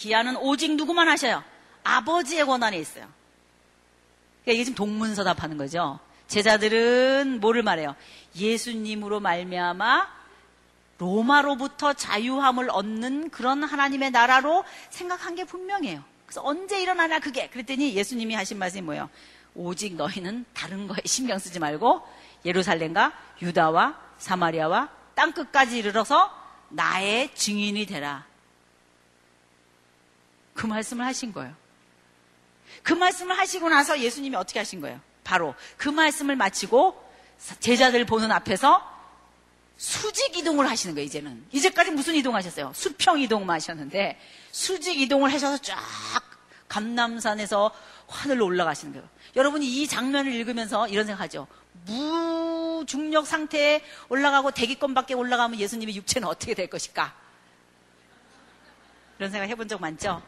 기한은 0.00 0.36
오직 0.38 0.76
누구만 0.76 1.10
하셔요? 1.10 1.44
아버지의 1.84 2.46
권한에 2.46 2.78
있어요. 2.78 3.06
그러니까 4.42 4.52
이게 4.54 4.64
지금 4.64 4.74
동문서답하는 4.76 5.58
거죠. 5.58 6.00
제자들은 6.26 7.40
뭐를 7.40 7.62
말해요? 7.62 7.94
예수님으로 8.34 9.20
말미암아 9.20 10.08
로마로부터 10.96 11.92
자유함을 11.92 12.70
얻는 12.70 13.28
그런 13.28 13.62
하나님의 13.62 14.10
나라로 14.10 14.64
생각한 14.88 15.34
게 15.34 15.44
분명해요. 15.44 16.02
그래서 16.24 16.40
언제 16.44 16.80
일어나냐 16.80 17.18
그게. 17.18 17.50
그랬더니 17.50 17.94
예수님이 17.94 18.34
하신 18.34 18.58
말씀이 18.58 18.80
뭐예요? 18.80 19.10
오직 19.54 19.96
너희는 19.96 20.46
다른 20.54 20.88
거에 20.88 21.00
신경 21.04 21.38
쓰지 21.38 21.58
말고 21.58 22.00
예루살렘과 22.46 23.12
유다와 23.42 24.00
사마리아와 24.16 24.88
땅 25.14 25.32
끝까지 25.32 25.76
이르러서 25.76 26.34
나의 26.70 27.34
증인이 27.34 27.84
되라. 27.84 28.29
그 30.60 30.66
말씀을 30.66 31.06
하신 31.06 31.32
거예요. 31.32 31.54
그 32.82 32.92
말씀을 32.92 33.38
하시고 33.38 33.70
나서 33.70 33.98
예수님이 33.98 34.36
어떻게 34.36 34.58
하신 34.58 34.82
거예요? 34.82 35.00
바로 35.24 35.54
그 35.78 35.88
말씀을 35.88 36.36
마치고 36.36 37.02
제자들 37.60 38.04
보는 38.04 38.30
앞에서 38.30 38.86
수직 39.78 40.36
이동을 40.36 40.68
하시는 40.68 40.94
거예요, 40.94 41.06
이제는. 41.06 41.46
이제까지 41.50 41.92
무슨 41.92 42.14
이동 42.14 42.34
하셨어요? 42.34 42.72
수평 42.74 43.18
이동만 43.20 43.54
하셨는데, 43.54 44.20
수직 44.52 45.00
이동을 45.00 45.32
하셔서 45.32 45.56
쫙 45.62 45.78
감남산에서 46.68 47.70
하늘로 48.06 48.44
올라가시는 48.44 48.92
거예요. 48.92 49.08
여러분이 49.36 49.66
이 49.66 49.88
장면을 49.88 50.30
읽으면서 50.34 50.88
이런 50.88 51.06
생각하죠. 51.06 51.46
무중력 51.86 53.26
상태에 53.26 53.82
올라가고 54.10 54.50
대기권 54.50 54.92
밖에 54.92 55.14
올라가면 55.14 55.58
예수님의 55.58 55.96
육체는 55.96 56.28
어떻게 56.28 56.52
될 56.52 56.68
것일까? 56.68 57.14
이런 59.18 59.30
생각 59.30 59.48
해본 59.48 59.66
적 59.66 59.80
많죠? 59.80 60.22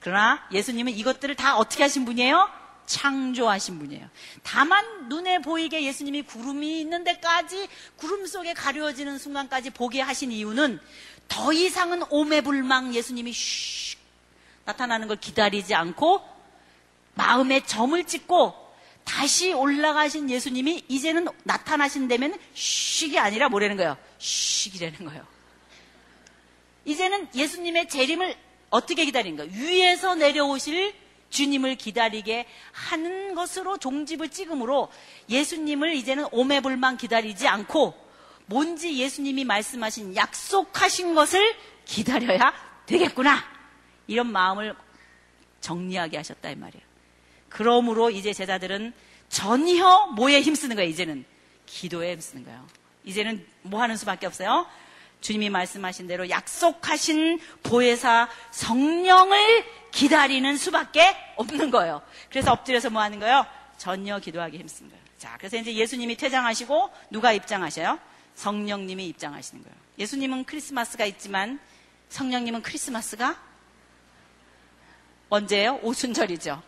그러나 0.00 0.46
예수님은 0.50 0.92
이것들을 0.94 1.36
다 1.36 1.56
어떻게 1.56 1.82
하신 1.82 2.04
분이에요? 2.04 2.48
창조하신 2.86 3.78
분이에요. 3.78 4.08
다만 4.42 5.08
눈에 5.08 5.40
보이게 5.40 5.84
예수님이 5.84 6.22
구름이 6.22 6.80
있는 6.80 7.04
데까지 7.04 7.68
구름 7.96 8.26
속에 8.26 8.52
가려지는 8.52 9.18
순간까지 9.18 9.70
보게 9.70 10.00
하신 10.00 10.32
이유는 10.32 10.80
더 11.28 11.52
이상은 11.52 12.02
오매불망 12.10 12.94
예수님이 12.94 13.30
슉 13.30 13.96
나타나는 14.64 15.06
걸 15.06 15.18
기다리지 15.18 15.74
않고 15.74 16.22
마음에 17.14 17.60
점을 17.60 18.02
찍고 18.04 18.70
다시 19.04 19.52
올라가신 19.52 20.30
예수님이 20.30 20.84
이제는 20.88 21.28
나타나신다면 21.44 22.36
슉이 22.54 23.18
아니라 23.18 23.48
뭐라는 23.48 23.76
거예요? 23.76 23.96
슉이라는 24.18 25.04
거예요. 25.04 25.26
이제는 26.84 27.28
예수님의 27.34 27.88
재림을 27.88 28.36
어떻게 28.70 29.04
기다리는 29.04 29.36
거예요? 29.36 29.52
위에서 29.52 30.14
내려오실 30.14 30.94
주님을 31.30 31.76
기다리게 31.76 32.46
하는 32.72 33.34
것으로 33.34 33.78
종집을 33.78 34.30
찍음으로 34.30 34.90
예수님을 35.28 35.94
이제는 35.94 36.26
오매불만 36.32 36.96
기다리지 36.96 37.46
않고 37.46 37.94
뭔지 38.46 38.98
예수님이 38.98 39.44
말씀하신 39.44 40.16
약속하신 40.16 41.14
것을 41.14 41.54
기다려야 41.84 42.52
되겠구나. 42.86 43.44
이런 44.08 44.32
마음을 44.32 44.74
정리하게 45.60 46.16
하셨다 46.16 46.50
이 46.50 46.56
말이에요. 46.56 46.84
그러므로 47.48 48.10
이제 48.10 48.32
제자들은 48.32 48.92
전혀 49.28 50.06
뭐에 50.16 50.40
힘쓰는 50.40 50.74
거예요, 50.74 50.90
이제는? 50.90 51.24
기도에 51.66 52.12
힘쓰는 52.12 52.44
거예요. 52.44 52.66
이제는 53.04 53.46
뭐 53.62 53.80
하는 53.80 53.96
수밖에 53.96 54.26
없어요? 54.26 54.66
주님이 55.20 55.50
말씀하신 55.50 56.06
대로 56.06 56.28
약속하신 56.30 57.40
보혜사 57.62 58.28
성령을 58.50 59.64
기다리는 59.90 60.56
수밖에 60.56 61.16
없는 61.36 61.70
거예요. 61.70 62.02
그래서 62.30 62.52
엎드려서 62.52 62.90
뭐 62.90 63.02
하는 63.02 63.18
거예요? 63.20 63.44
전혀 63.76 64.18
기도하기 64.18 64.58
힘쓴 64.58 64.88
거예요. 64.88 65.02
자, 65.18 65.36
그래서 65.38 65.56
이제 65.56 65.74
예수님이 65.74 66.16
퇴장하시고 66.16 66.90
누가 67.10 67.32
입장하셔요? 67.32 67.98
성령님이 68.34 69.06
입장하시는 69.08 69.62
거예요. 69.62 69.76
예수님은 69.98 70.44
크리스마스가 70.44 71.04
있지만 71.06 71.60
성령님은 72.08 72.62
크리스마스가 72.62 73.36
언제예요? 75.28 75.80
오순절이죠. 75.82 76.62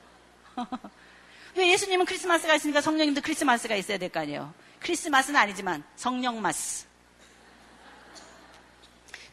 왜 1.56 1.70
예수님은 1.72 2.06
크리스마스가 2.06 2.54
있으니까 2.54 2.80
성령님도 2.80 3.20
크리스마스가 3.22 3.74
있어야 3.76 3.98
될 3.98 4.08
거 4.10 4.20
아니에요? 4.20 4.52
크리스마스는 4.80 5.38
아니지만 5.40 5.82
성령마스. 5.96 6.86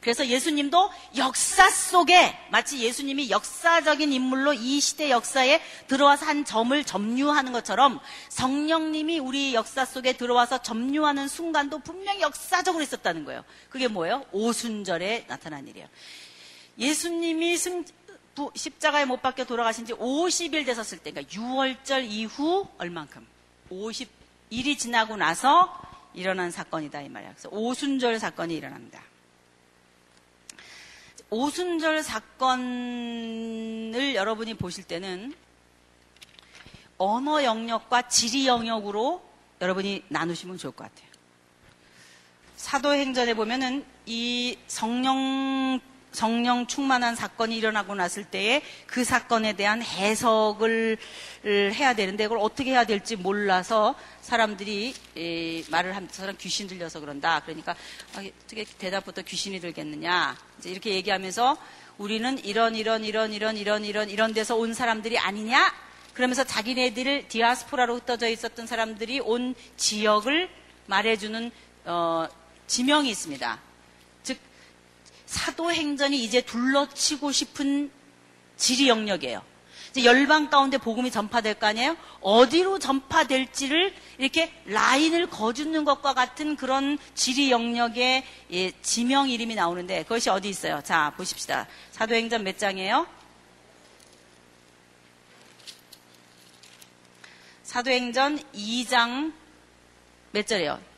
그래서 0.10 0.26
예수님도 0.26 0.90
역사 1.18 1.70
속에 1.70 2.36
마치 2.50 2.80
예수님이 2.80 3.30
역사적인 3.30 4.12
인물로 4.12 4.54
이 4.54 4.80
시대 4.80 5.12
역사에 5.12 5.62
들어와서 5.88 6.26
한 6.26 6.46
점을 6.46 6.84
점유하는 6.84 7.52
것처럼 7.52 8.00
성령님이 8.30 9.20
우리 9.20 9.54
역사 9.54 9.86
속에 9.86 10.14
들어와서 10.14 10.64
점유하는 10.64 11.28
순간도 11.28 11.80
분명히 11.80 12.22
역사적으로 12.22 12.84
있었다는 12.84 13.24
거예요. 13.24 13.44
그게 13.70 13.88
뭐예요? 13.88 14.26
오순절에 14.32 15.26
나타난 15.28 15.68
일이에요. 15.68 15.88
예수님이 16.80 17.56
승, 17.58 17.86
십자가에 18.56 19.06
못 19.06 19.22
박혀 19.22 19.46
돌아가신 19.46 19.86
지 19.86 19.94
50일 19.94 20.66
됐었을 20.66 20.98
때, 20.98 21.12
그러니까 21.12 21.32
6월절 21.36 22.10
이후 22.10 22.68
얼만큼? 22.80 23.28
50일이 23.70 24.76
지나고 24.76 25.18
나서 25.18 25.80
일어난 26.16 26.50
사건이다 26.50 27.02
이 27.02 27.10
말이야. 27.10 27.34
그래서 27.34 27.50
오순절 27.52 28.18
사건이 28.18 28.56
일어납니다. 28.56 29.04
오순절 31.32 32.02
사건을 32.02 33.06
여러분이 34.16 34.56
보실 34.56 34.84
때는 34.84 35.34
언어 36.98 37.44
영역과 37.44 38.08
지리 38.10 38.48
영역으로 38.48 39.22
여러분이 39.62 40.06
나누시면 40.08 40.58
좋을 40.58 40.74
것 40.74 40.86
같아요. 40.86 41.08
사도행전에 42.56 43.36
보면은 43.36 43.86
이 44.06 44.58
성령 44.68 45.80
성령 46.12 46.66
충만한 46.68 47.16
사건이 47.16 47.56
일어나고 47.58 47.96
났을 47.96 48.24
때에 48.24 48.62
그 48.88 49.04
사건에 49.04 49.54
대한 49.54 49.82
해석을 49.82 50.98
해야 51.46 51.94
되는데 51.94 52.26
그걸 52.26 52.40
어떻게 52.40 52.72
해야 52.72 52.84
될지 52.84 53.16
몰라서 53.16 53.96
사람들이 54.22 54.94
말을 55.70 55.96
하면서 55.96 56.16
사람 56.16 56.36
귀신 56.38 56.68
들려서 56.68 57.00
그런다. 57.00 57.42
그러니까 57.42 57.76
아, 58.16 58.24
어떻게 58.44 58.66
대답부터 58.66 59.22
귀신이 59.22 59.60
들겠느냐. 59.60 60.36
이제 60.60 60.70
이렇게 60.70 60.94
얘기하면서 60.96 61.58
우리는 61.98 62.44
이런 62.46 62.76
이런 62.76 63.04
이런 63.04 63.34
이런 63.34 63.58
이런 63.58 63.86
이런 63.86 64.10
이런 64.10 64.34
데서 64.34 64.56
온 64.56 64.74
사람들이 64.74 65.18
아니냐. 65.18 65.74
그러면서 66.14 66.44
자기네들을 66.44 67.28
디아스포라로 67.28 67.96
흩어져 67.96 68.28
있었던 68.28 68.68
사람들이 68.68 69.20
온 69.22 69.56
지역을 69.78 70.50
말해주는 70.88 71.52
어, 71.86 72.28
지명이 72.68 73.10
있습니다. 73.10 73.69
사도행전이 75.30 76.24
이제 76.24 76.42
둘러치고 76.42 77.32
싶은 77.32 77.92
지리 78.58 78.90
영역이에요. 78.90 79.44
이제 79.92 80.04
열방 80.04 80.50
가운데 80.50 80.80
복음이 80.80 81.12
전파될 81.12 81.56
거 81.56 81.68
아니에요? 81.68 81.98
어디로 82.22 82.80
전파될지를 82.80 83.94
이렇게 84.18 84.52
라인을 84.66 85.30
거주는 85.30 85.84
것과 85.86 86.16
같은 86.16 86.56
그런 86.56 86.98
지리 87.14 87.52
영역의 87.52 88.24
예, 88.52 88.72
지명 88.82 89.30
이름이 89.30 89.54
나오는데 89.54 90.02
그것이 90.04 90.32
어디 90.32 90.50
있어요? 90.50 90.82
자, 90.84 91.14
보십시다. 91.16 91.68
사도행전 91.92 92.44
몇 92.44 92.58
장이에요? 92.58 93.08
사도행전 97.64 98.40
2장 98.54 99.32
몇 100.32 100.48
절이에요? 100.48 100.89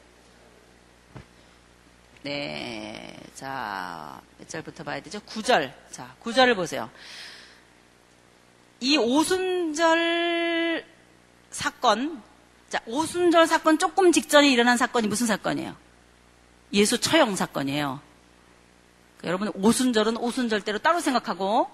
네. 2.23 3.17
자, 3.33 4.21
몇 4.37 4.47
절부터 4.47 4.83
봐야 4.83 5.01
되죠? 5.01 5.19
9절. 5.21 5.73
자, 5.89 6.15
9절을 6.23 6.55
보세요. 6.55 6.89
이 8.79 8.97
오순절 8.97 10.85
사건, 11.49 12.21
자, 12.69 12.79
오순절 12.85 13.47
사건 13.47 13.77
조금 13.79 14.11
직전에 14.11 14.49
일어난 14.49 14.77
사건이 14.77 15.07
무슨 15.07 15.27
사건이에요? 15.27 15.75
예수 16.73 16.99
처형 16.99 17.35
사건이에요. 17.35 17.99
그러니까 19.17 19.27
여러분, 19.27 19.63
오순절은 19.63 20.17
오순절대로 20.17 20.79
따로 20.79 20.99
생각하고, 20.99 21.69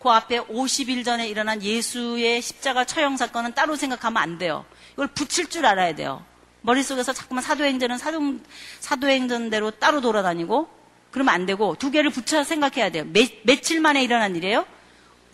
그 0.00 0.08
앞에 0.08 0.40
50일 0.40 1.04
전에 1.04 1.28
일어난 1.28 1.62
예수의 1.62 2.42
십자가 2.42 2.84
처형 2.84 3.16
사건은 3.16 3.54
따로 3.54 3.76
생각하면 3.76 4.20
안 4.20 4.38
돼요. 4.38 4.64
이걸 4.94 5.06
붙일 5.08 5.48
줄 5.48 5.64
알아야 5.64 5.94
돼요. 5.94 6.24
머릿속에서 6.62 7.12
자꾸만 7.12 7.42
사도행전은 7.42 7.98
사도, 7.98 8.38
사도행전대로 8.80 9.72
따로 9.72 10.00
돌아다니고 10.00 10.68
그러면 11.10 11.34
안 11.34 11.46
되고 11.46 11.76
두 11.78 11.90
개를 11.90 12.10
붙여 12.10 12.42
생각해야 12.42 12.90
돼요. 12.90 13.04
매, 13.04 13.40
며칠 13.44 13.80
만에 13.80 14.02
일어난 14.02 14.34
일이에요? 14.34 14.66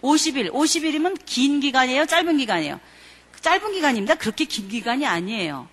50일. 0.02 0.52
50일이면 0.52 1.18
긴 1.24 1.60
기간이에요? 1.60 2.06
짧은 2.06 2.36
기간이에요? 2.38 2.80
짧은 3.40 3.72
기간입니다. 3.72 4.16
그렇게 4.16 4.44
긴 4.44 4.68
기간이 4.68 5.06
아니에요. 5.06 5.68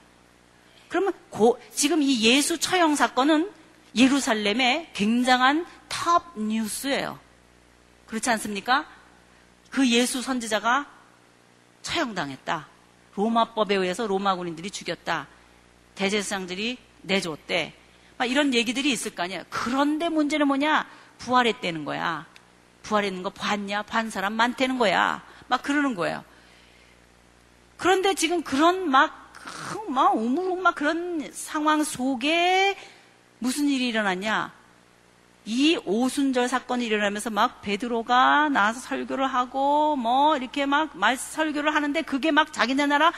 그러면 0.87 1.13
고, 1.29 1.59
지금 1.73 2.01
이 2.01 2.21
예수 2.21 2.59
처형 2.59 2.95
사건은 2.95 3.51
예루살렘의 3.95 4.89
굉장한 4.93 5.65
탑 5.87 6.37
뉴스예요. 6.37 7.19
그렇지 8.07 8.29
않습니까? 8.31 8.85
그 9.69 9.89
예수 9.89 10.21
선지자가 10.21 10.87
처형당했다. 11.81 12.67
로마법에 13.15 13.75
의해서 13.75 14.05
로마 14.05 14.35
군인들이 14.35 14.69
죽였다. 14.69 15.27
대제사장들이 15.95 16.77
내줬대. 17.01 17.73
막 18.17 18.29
이런 18.29 18.53
얘기들이 18.53 18.91
있을 18.91 19.15
거 19.15 19.23
아니야. 19.23 19.43
그런데 19.49 20.09
문제는 20.09 20.47
뭐냐? 20.47 20.87
부활했다는 21.17 21.85
거야. 21.85 22.25
부활했는 22.83 23.23
거 23.23 23.29
봤냐? 23.29 23.83
반 23.83 24.09
사람 24.09 24.33
많다는 24.33 24.77
거야. 24.77 25.23
막 25.47 25.63
그러는 25.63 25.95
거예요. 25.95 26.23
그런데 27.77 28.13
지금 28.13 28.41
그런 28.41 28.89
막, 28.89 29.33
막, 29.89 30.15
우물우 30.15 30.55
막 30.57 30.75
그런 30.75 31.29
상황 31.33 31.83
속에 31.83 32.77
무슨 33.39 33.67
일이 33.67 33.87
일어났냐? 33.89 34.53
이 35.47 35.77
오순절 35.85 36.47
사건이 36.47 36.85
일어나면서 36.85 37.29
막 37.29 37.61
베드로가 37.61 38.49
나와서 38.49 38.79
설교를 38.79 39.27
하고 39.27 39.95
뭐 39.95 40.37
이렇게 40.37 40.65
막 40.65 40.95
말 40.95 41.17
설교를 41.17 41.75
하는데 41.75 42.01
그게 42.01 42.31
막 42.31 42.51
자기네 42.51 42.87
나라 42.87 43.13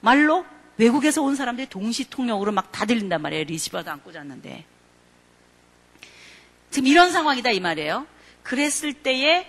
말로 0.00 0.44
외국에서 0.78 1.22
온 1.22 1.34
사람들이 1.36 1.68
동시 1.68 2.08
통역으로 2.08 2.52
막 2.52 2.72
다 2.72 2.86
들린단 2.86 3.20
말이에요. 3.20 3.44
리시버도 3.44 3.90
안 3.90 4.02
꽂았는데. 4.02 4.64
지금 6.70 6.86
이런 6.86 7.10
상황이다 7.10 7.50
이 7.50 7.60
말이에요. 7.60 8.06
그랬을 8.42 8.92
때에 8.92 9.46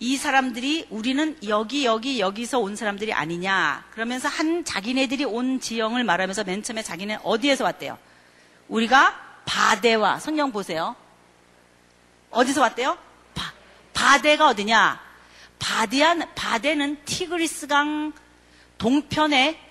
이 0.00 0.16
사람들이 0.16 0.86
우리는 0.90 1.36
여기 1.48 1.84
여기 1.84 2.20
여기서 2.20 2.60
온 2.60 2.76
사람들이 2.76 3.12
아니냐 3.12 3.84
그러면서 3.90 4.28
한 4.28 4.64
자기네들이 4.64 5.24
온 5.24 5.58
지형을 5.60 6.04
말하면서 6.04 6.44
맨 6.44 6.62
처음에 6.62 6.82
자기네 6.82 7.18
어디에서 7.24 7.64
왔대요? 7.64 7.98
우리가 8.68 9.42
바데와 9.44 10.20
성경 10.20 10.52
보세요. 10.52 10.94
어디서 12.30 12.60
왔대요? 12.60 12.96
바, 13.34 13.52
바데가 13.92 14.46
어디냐? 14.48 15.00
바디안 15.58 16.34
바데는 16.34 17.04
티그리스강 17.04 18.12
동편에 18.78 19.67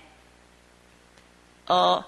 어 1.68 2.04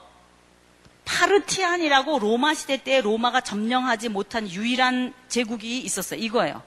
파르티안이라고 1.06 2.19
로마 2.19 2.54
시대 2.54 2.78
때 2.78 3.02
로마가 3.02 3.41
점령하지 3.41 4.10
못한 4.10 4.50
유일한 4.50 5.13
제국이 5.28 5.80
있었어요. 5.80 6.19
이거예요. 6.19 6.62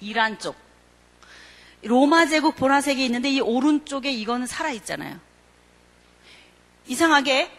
이란 0.00 0.38
쪽. 0.38 0.56
로마 1.82 2.26
제국 2.26 2.56
보라색이 2.56 3.04
있는데 3.04 3.30
이 3.30 3.40
오른쪽에 3.40 4.10
이거는 4.10 4.46
살아 4.46 4.70
있잖아요. 4.72 5.18
이상하게 6.86 7.50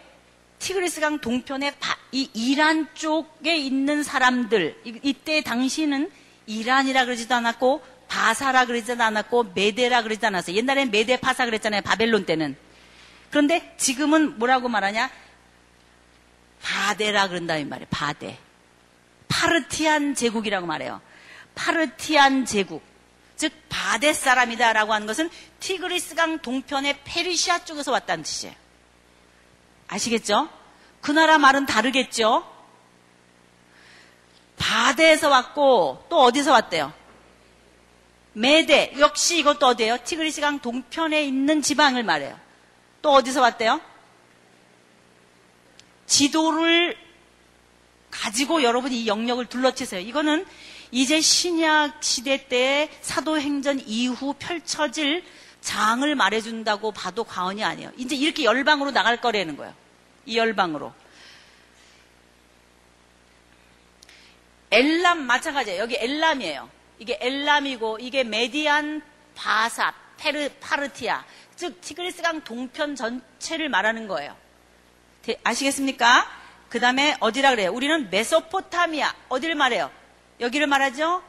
티그리스강 0.60 1.20
동편에 1.20 1.74
이 2.12 2.30
이란 2.34 2.88
쪽에 2.96 3.56
있는 3.56 4.02
사람들 4.04 4.82
이때 5.04 5.42
당시는 5.42 6.10
이란이라 6.48 7.06
그러지도 7.06 7.36
않았고 7.36 7.84
바사라 8.08 8.66
그러지도 8.66 9.04
않았고 9.04 9.52
메데라 9.54 10.02
그러지도 10.02 10.28
않았어요. 10.28 10.56
옛날엔 10.56 10.92
메데 10.92 11.18
파사 11.18 11.46
그랬잖아요. 11.46 11.82
바벨론 11.82 12.26
때는. 12.26 12.56
그런데 13.30 13.76
지금은 13.78 14.40
뭐라고 14.40 14.70
말하냐? 14.70 15.10
바데라 16.62 17.28
그런다 17.28 17.58
이 17.58 17.66
말이에요. 17.66 17.88
바데. 17.90 18.40
파르티안 19.28 20.16
제국이라고 20.16 20.66
말해요. 20.66 21.02
파르티안 21.56 22.46
제국. 22.46 22.84
즉 23.36 23.54
바데 23.70 24.14
사람이다라고 24.14 24.94
하는 24.94 25.06
것은 25.06 25.30
티그리스강 25.60 26.40
동편의 26.40 27.02
페르시아 27.04 27.66
쪽에서 27.66 27.92
왔다는 27.92 28.24
뜻이에요. 28.24 28.56
아시겠죠? 29.88 30.50
그 31.02 31.12
나라 31.12 31.38
말은 31.38 31.66
다르겠죠? 31.66 32.52
바데에서 34.58 35.30
왔고 35.30 36.06
또 36.10 36.22
어디서 36.24 36.52
왔대요? 36.52 36.92
메데 38.34 38.94
역시 39.00 39.40
이것도 39.40 39.66
어디예요? 39.68 39.98
티그리스강 40.04 40.60
동편에 40.60 41.24
있는 41.24 41.62
지방을 41.62 42.04
말해요. 42.04 42.47
또 43.02 43.12
어디서 43.14 43.42
왔대요? 43.42 43.82
지도를 46.06 46.98
가지고 48.10 48.64
여러분이 48.64 49.04
이 49.04 49.08
영역을 49.08 49.46
둘러치세요. 49.48 50.02
이거는 50.02 50.46
이제 50.92 51.20
신약 51.20 52.04
시대 52.04 52.48
때 52.48 52.90
사도행전 53.02 53.82
이후 53.86 54.34
펼쳐질 54.40 55.24
장을 55.62 56.16
말해준다고 56.16 56.92
봐도 56.92 57.24
과언이 57.24 57.64
아니에요. 57.64 57.92
이제 57.98 58.16
이렇게 58.16 58.46
열방으로 58.46 58.92
나갈 58.92 59.20
거라는 59.20 59.58
거예요. 59.58 59.74
이 60.26 60.38
열방으로. 60.38 60.94
엘람 64.72 65.24
마찬가지예요. 65.24 65.82
여기 65.82 65.96
엘람이에요. 65.98 66.70
이게 67.00 67.18
엘람이고 67.22 68.00
이게 68.00 68.24
메디안 68.24 69.02
바사 69.36 69.94
페르 70.18 70.50
파르티아 70.60 71.24
즉 71.58 71.82
티그리스강 71.82 72.44
동편 72.44 72.96
전체를 72.96 73.68
말하는 73.68 74.08
거예요. 74.08 74.36
아시겠습니까? 75.44 76.26
그 76.70 76.80
다음에 76.80 77.18
어디라 77.20 77.50
그래요? 77.50 77.72
우리는 77.74 78.10
메소포타미아 78.10 79.14
어디를 79.28 79.56
말해요? 79.56 79.92
여기를 80.40 80.68
말하죠? 80.68 81.24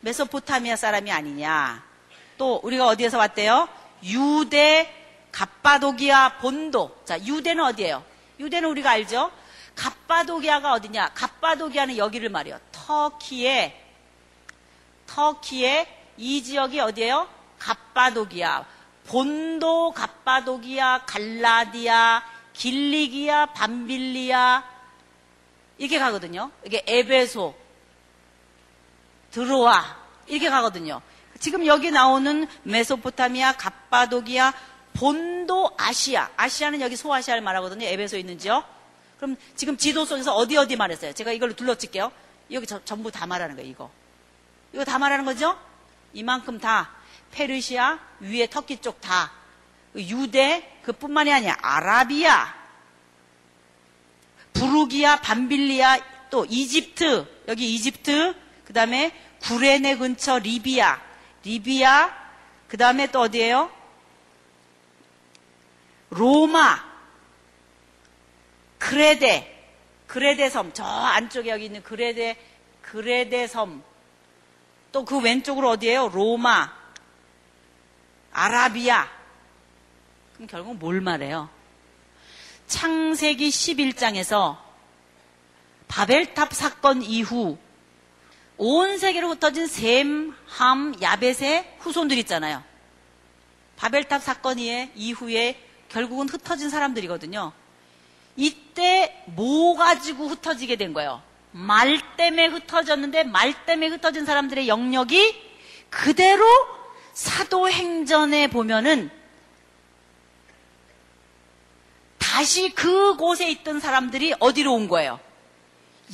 메소포타미아 0.00 0.76
사람이 0.76 1.10
아니냐. 1.10 1.82
또 2.36 2.60
우리가 2.62 2.86
어디에서 2.88 3.18
왔대요? 3.18 3.68
유대 4.04 4.94
갑바도기아 5.32 6.38
본도. 6.38 7.02
자, 7.06 7.18
유대는 7.18 7.64
어디예요? 7.64 8.04
유대는 8.38 8.68
우리가 8.68 8.90
알죠? 8.90 9.32
갑바도기아가 9.76 10.72
어디냐? 10.72 11.12
갑바도기아는 11.14 11.96
여기를 11.96 12.28
말해요. 12.28 12.60
터키에 12.72 13.82
터키의 15.06 15.86
이 16.18 16.42
지역이 16.42 16.80
어디예요? 16.80 17.28
갑바도기아. 17.58 18.64
본도 19.10 19.90
갑바도기아, 19.90 21.04
갈라디아, 21.04 22.22
길리기아, 22.52 23.46
밤빌리아 23.46 24.62
이렇게 25.78 25.98
가거든요. 25.98 26.52
이게 26.64 26.84
에베소, 26.86 27.56
들어와 29.32 29.96
이렇게 30.28 30.48
가거든요. 30.48 31.02
지금 31.40 31.66
여기 31.66 31.90
나오는 31.90 32.46
메소포타미아, 32.62 33.56
갑바도기아, 33.56 34.52
본도 34.92 35.72
아시아. 35.76 36.30
아시아는 36.36 36.80
여기 36.80 36.94
소아시아를 36.94 37.42
말하거든요. 37.42 37.86
에베소 37.86 38.16
있는지요. 38.16 38.62
그럼 39.16 39.36
지금 39.56 39.76
지도 39.76 40.04
속에서 40.04 40.36
어디 40.36 40.56
어디 40.56 40.76
말했어요? 40.76 41.14
제가 41.14 41.32
이걸로 41.32 41.54
둘러칠게요. 41.54 42.12
여기 42.52 42.66
저, 42.66 42.84
전부 42.84 43.10
다 43.10 43.26
말하는 43.26 43.56
거예요, 43.56 43.68
이거. 43.68 43.90
이거 44.72 44.84
다 44.84 44.98
말하는 44.98 45.24
거죠? 45.24 45.58
이만큼 46.12 46.60
다. 46.60 46.90
페르시아, 47.32 47.98
위에 48.20 48.48
터키 48.48 48.78
쪽 48.78 49.00
다. 49.00 49.32
유대, 49.96 50.78
그뿐만이 50.82 51.32
아니야. 51.32 51.56
아라비아, 51.60 52.54
부르기아, 54.52 55.20
밤빌리아, 55.20 55.98
또 56.30 56.44
이집트, 56.44 57.26
여기 57.48 57.74
이집트, 57.74 58.34
그 58.64 58.72
다음에 58.72 59.12
구레네 59.42 59.96
근처 59.96 60.38
리비아, 60.38 61.00
리비아, 61.44 62.10
그 62.68 62.76
다음에 62.76 63.08
또 63.08 63.20
어디예요? 63.22 63.70
로마, 66.10 66.84
그레데, 68.78 69.56
그레데 70.06 70.50
섬, 70.50 70.72
저 70.72 70.84
안쪽에 70.84 71.50
여기 71.50 71.64
있는 71.66 71.82
그레데, 71.82 72.36
그레데 72.82 73.46
섬. 73.46 73.82
또 74.92 75.04
그 75.04 75.18
왼쪽으로 75.20 75.70
어디예요? 75.70 76.08
로마, 76.08 76.79
아라비아. 78.32 79.08
그럼 80.34 80.46
결국 80.48 80.76
뭘 80.76 81.00
말해요? 81.00 81.48
창세기 82.66 83.48
11장에서 83.48 84.56
바벨탑 85.88 86.54
사건 86.54 87.02
이후 87.02 87.58
온 88.56 88.98
세계로 88.98 89.30
흩어진 89.30 89.66
셈, 89.66 90.34
함, 90.46 90.94
야벳의 91.00 91.76
후손들 91.80 92.18
있잖아요. 92.18 92.62
바벨탑 93.76 94.22
사건 94.22 94.58
이후에 94.58 95.58
결국은 95.88 96.28
흩어진 96.28 96.70
사람들이거든요. 96.70 97.52
이때 98.36 99.24
뭐 99.26 99.76
가지고 99.76 100.28
흩어지게 100.28 100.76
된 100.76 100.92
거예요? 100.92 101.22
말 101.52 101.98
때문에 102.16 102.46
흩어졌는데 102.46 103.24
말 103.24 103.66
때문에 103.66 103.88
흩어진 103.88 104.24
사람들의 104.24 104.68
영역이 104.68 105.50
그대로 105.88 106.44
사도행전에 107.20 108.46
보면은 108.46 109.10
다시 112.16 112.70
그곳에 112.70 113.50
있던 113.50 113.78
사람들이 113.78 114.34
어디로 114.40 114.72
온 114.72 114.88
거예요? 114.88 115.20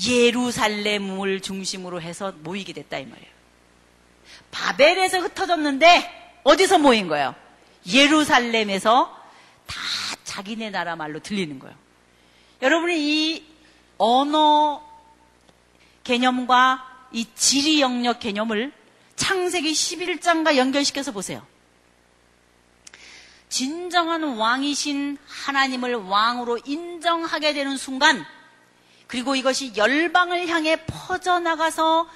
예루살렘을 0.04 1.40
중심으로 1.40 2.02
해서 2.02 2.32
모이게 2.42 2.72
됐다 2.72 2.98
이 2.98 3.06
말이에요. 3.06 3.30
바벨에서 4.50 5.20
흩어졌는데 5.20 6.40
어디서 6.42 6.78
모인 6.78 7.06
거예요? 7.06 7.36
예루살렘에서 7.86 9.16
다 9.66 9.76
자기네 10.24 10.70
나라 10.70 10.96
말로 10.96 11.20
들리는 11.20 11.60
거예요. 11.60 11.76
여러분이 12.62 12.96
이 12.98 13.46
언어 13.96 14.84
개념과 16.02 17.08
이 17.12 17.26
지리 17.36 17.80
영역 17.80 18.18
개념을 18.18 18.72
창세기 19.16 19.72
11장과 19.72 20.56
연결시켜서 20.56 21.12
보세요. 21.12 21.44
진정한 23.48 24.22
왕이신 24.22 25.18
하나님을 25.26 25.94
왕으로 25.94 26.58
인정하게 26.64 27.52
되는 27.52 27.76
순간, 27.76 28.24
그리고 29.06 29.34
이것이 29.34 29.72
열방을 29.76 30.48
향해 30.48 30.84
퍼져나가서 30.86 32.08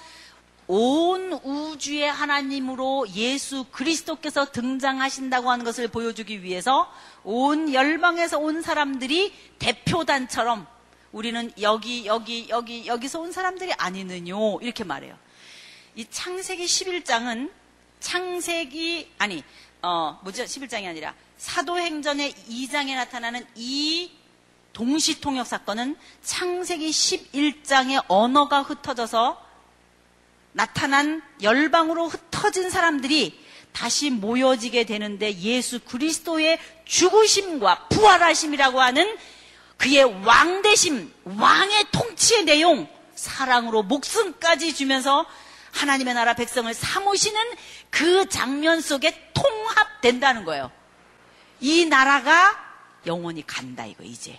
온 0.67 1.33
우주의 1.33 2.03
하나님으로 2.03 3.07
예수 3.15 3.65
그리스도께서 3.73 4.53
등장하신다고 4.53 5.51
하는 5.51 5.65
것을 5.65 5.89
보여주기 5.89 6.45
위해서 6.45 6.93
온 7.25 7.75
열방에서 7.75 8.39
온 8.39 8.63
사람들이 8.63 9.33
대표단처럼 9.59 10.67
우리는 11.11 11.51
여기, 11.61 12.07
여기, 12.07 12.49
여기, 12.51 12.87
여기서 12.87 13.21
온 13.21 13.33
사람들이 13.33 13.73
아니느뇨. 13.79 14.61
이렇게 14.63 14.85
말해요. 14.85 15.19
이 16.01 16.07
창세기 16.11 16.65
11장은 16.65 17.51
창세기, 18.01 19.13
아니, 19.19 19.45
어, 19.83 20.19
뭐죠? 20.23 20.45
11장이 20.45 20.87
아니라 20.87 21.15
사도행전의 21.37 22.33
2장에 22.49 22.95
나타나는 22.95 23.47
이 23.55 24.11
동시 24.73 25.21
통역 25.21 25.47
사건은 25.47 25.99
창세기 26.23 26.89
11장의 26.89 28.03
언어가 28.09 28.63
흩어져서 28.63 29.45
나타난 30.53 31.21
열방으로 31.43 32.09
흩어진 32.09 32.71
사람들이 32.71 33.39
다시 33.73 34.09
모여지게 34.09 34.85
되는데 34.85 35.37
예수 35.41 35.81
그리스도의 35.81 36.59
죽으심과 36.87 37.89
부활하심이라고 37.89 38.81
하는 38.81 39.19
그의 39.77 40.05
왕대심, 40.25 41.13
왕의 41.25 41.89
통치의 41.93 42.45
내용, 42.45 42.89
사랑으로 43.15 43.83
목숨까지 43.83 44.75
주면서 44.75 45.27
하나님의 45.73 46.15
나라 46.15 46.35
백성을 46.35 46.73
삼으시는 46.73 47.41
그 47.91 48.29
장면 48.29 48.81
속에 48.81 49.33
통합된다는 49.35 50.45
거예요. 50.45 50.71
이 51.61 51.85
나라가 51.87 52.59
영원히 53.07 53.47
간다, 53.47 53.87
이거, 53.87 54.03
이제. 54.05 54.39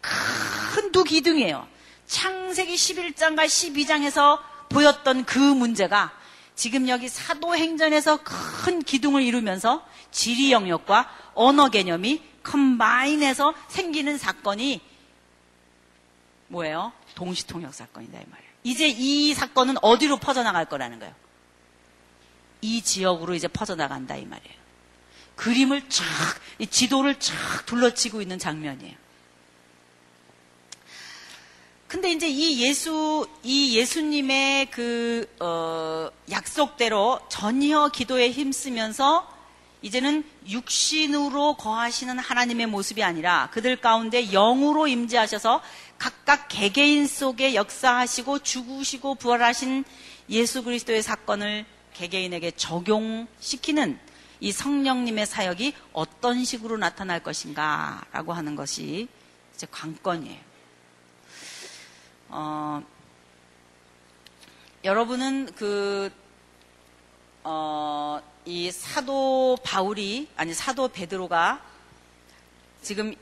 큰 0.00 0.92
두 0.92 1.04
기둥이에요. 1.04 1.66
창세기 2.06 2.74
11장과 2.74 3.46
12장에서 3.46 4.40
보였던 4.68 5.24
그 5.24 5.38
문제가 5.38 6.12
지금 6.54 6.88
여기 6.88 7.08
사도행전에서 7.08 8.18
큰 8.22 8.82
기둥을 8.82 9.22
이루면서 9.22 9.86
지리 10.10 10.52
영역과 10.52 11.08
언어 11.34 11.70
개념이 11.70 12.22
컴바인해서 12.42 13.54
생기는 13.68 14.18
사건이 14.18 14.80
뭐예요? 16.48 16.92
동시통역 17.14 17.72
사건이다 17.72 18.18
이 18.18 18.24
말 18.30 18.41
이제 18.64 18.88
이 18.88 19.34
사건은 19.34 19.76
어디로 19.82 20.18
퍼져나갈 20.18 20.66
거라는 20.66 20.98
거예요. 20.98 21.14
이 22.60 22.80
지역으로 22.82 23.34
이제 23.34 23.48
퍼져나간다 23.48 24.16
이 24.16 24.24
말이에요. 24.24 24.62
그림을 25.34 25.88
쫙, 25.88 26.04
지도를 26.70 27.18
쫙 27.18 27.34
둘러치고 27.66 28.22
있는 28.22 28.38
장면이에요. 28.38 29.02
근데 31.88 32.10
이제 32.10 32.26
이 32.26 32.62
예수, 32.62 33.28
이 33.42 33.76
예수님의 33.76 34.70
그, 34.70 35.28
어, 35.40 36.08
약속대로 36.30 37.20
전혀 37.28 37.88
기도에 37.88 38.30
힘쓰면서 38.30 39.30
이제는 39.82 40.24
육신으로 40.48 41.56
거하시는 41.56 42.18
하나님의 42.18 42.66
모습이 42.66 43.02
아니라 43.02 43.50
그들 43.52 43.80
가운데 43.80 44.30
영으로 44.30 44.86
임재하셔서 44.86 45.60
각각 45.98 46.46
개개인 46.48 47.06
속에 47.06 47.54
역사하시고 47.54 48.40
죽으시고 48.40 49.16
부활하신 49.16 49.84
예수 50.30 50.62
그리스도의 50.62 51.02
사건을 51.02 51.66
개개인에게 51.94 52.52
적용시키는 52.52 53.98
이 54.40 54.50
성령님의 54.50 55.26
사역이 55.26 55.74
어떤 55.92 56.44
식으로 56.44 56.76
나타날 56.76 57.22
것인가라고 57.22 58.32
하는 58.32 58.56
것이 58.56 59.08
이제 59.54 59.66
관건이에요. 59.70 60.40
어, 62.30 62.82
여러분은 64.84 65.50
그, 65.54 66.10
어, 67.44 68.20
이 68.44 68.70
사도 68.70 69.56
바울이, 69.64 70.28
아니, 70.36 70.54
사도 70.54 70.88
베드로가 70.88 71.60
지금 72.82 73.14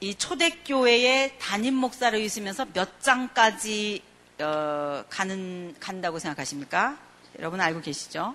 이 0.00 0.14
초대교회의 0.14 1.38
담임 1.38 1.74
목사를 1.74 2.18
있으면서 2.20 2.66
몇 2.72 3.00
장까지 3.00 4.02
어, 4.40 5.04
가는 5.08 5.74
간다고 5.80 6.18
생각하십니까? 6.18 6.98
여러분 7.38 7.60
알고 7.60 7.80
계시죠? 7.80 8.34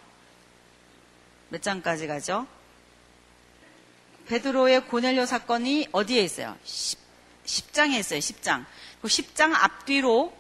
몇 1.50 1.62
장까지 1.62 2.08
가죠? 2.08 2.48
베드로의 4.28 4.88
고넬료 4.88 5.26
사건이 5.26 5.90
어디에 5.92 6.22
있어요? 6.24 6.58
10 6.64 7.74
장에 7.74 8.00
있어요, 8.00 8.20
10장. 8.20 8.66
그 9.02 9.08
10장 9.08 9.54
앞뒤로, 9.54 10.34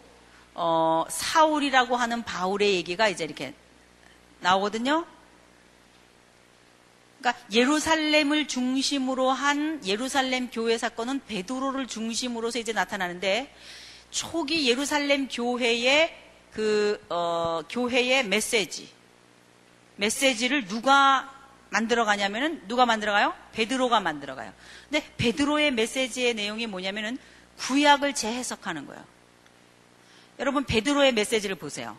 어, 0.53 1.05
사울이라고 1.09 1.95
하는 1.95 2.23
바울의 2.23 2.73
얘기가 2.75 3.07
이제 3.07 3.23
이렇게 3.23 3.53
나오거든요. 4.39 5.05
그러니까 7.19 7.45
예루살렘을 7.51 8.47
중심으로 8.47 9.29
한 9.29 9.85
예루살렘 9.85 10.49
교회 10.49 10.77
사건은 10.77 11.21
베드로를 11.27 11.87
중심으로서 11.87 12.57
이제 12.59 12.73
나타나는데 12.73 13.53
초기 14.09 14.67
예루살렘 14.67 15.27
교회의 15.27 16.17
그 16.51 16.99
어, 17.09 17.61
교회의 17.69 18.25
메시지 18.25 18.89
메시지를 19.95 20.65
누가 20.65 21.31
만들어가냐면은 21.69 22.67
누가 22.67 22.85
만들어가요? 22.85 23.33
베드로가 23.53 24.01
만들어가요. 24.01 24.51
근데 24.89 25.05
베드로의 25.17 25.71
메시지의 25.71 26.33
내용이 26.33 26.67
뭐냐면은 26.67 27.17
구약을 27.59 28.13
재해석하는 28.13 28.87
거예요. 28.87 29.03
여러분 30.41 30.63
베드로의 30.63 31.13
메시지를 31.13 31.56
보세요. 31.56 31.95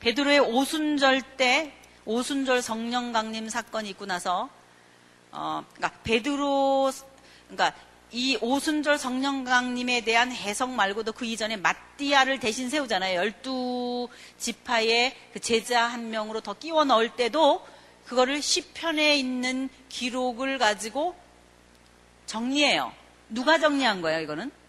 베드로의 0.00 0.40
오순절 0.40 1.20
때 1.36 1.74
오순절 2.06 2.62
성령 2.62 3.12
강림 3.12 3.50
사건이 3.50 3.90
있고 3.90 4.06
나서 4.06 4.48
어 5.30 5.62
그러니까 5.74 6.00
베드로 6.04 6.90
그러니까 7.48 7.78
이 8.12 8.38
오순절 8.40 8.96
성령 8.96 9.44
강림에 9.44 10.00
대한 10.00 10.32
해석 10.32 10.70
말고도 10.70 11.12
그 11.12 11.26
이전에 11.26 11.58
마띠아를 11.58 12.40
대신 12.40 12.70
세우잖아요. 12.70 13.18
열두 13.18 14.08
지파의 14.38 15.14
그 15.34 15.40
제자 15.40 15.84
한 15.84 16.08
명으로 16.08 16.40
더 16.40 16.54
끼워 16.54 16.86
넣을 16.86 17.10
때도 17.10 17.62
그거를 18.06 18.40
시편에 18.40 19.16
있는 19.18 19.68
기록을 19.90 20.56
가지고 20.56 21.14
정리해요. 22.24 22.90
누가 23.28 23.58
정리한 23.58 24.00
거예요, 24.00 24.20
이거는? 24.20 24.61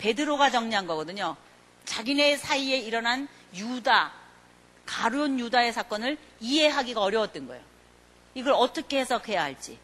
베드로가 0.00 0.50
정리한 0.50 0.86
거거든요. 0.86 1.36
자기네 1.84 2.36
사이에 2.36 2.78
일어난 2.78 3.28
유다, 3.54 4.12
가룟 4.86 5.38
유다의 5.38 5.72
사건을 5.72 6.16
이해하기가 6.40 7.00
어려웠던 7.00 7.46
거예요. 7.46 7.62
이걸 8.34 8.54
어떻게 8.54 9.00
해석해야 9.00 9.42
할지. 9.42 9.78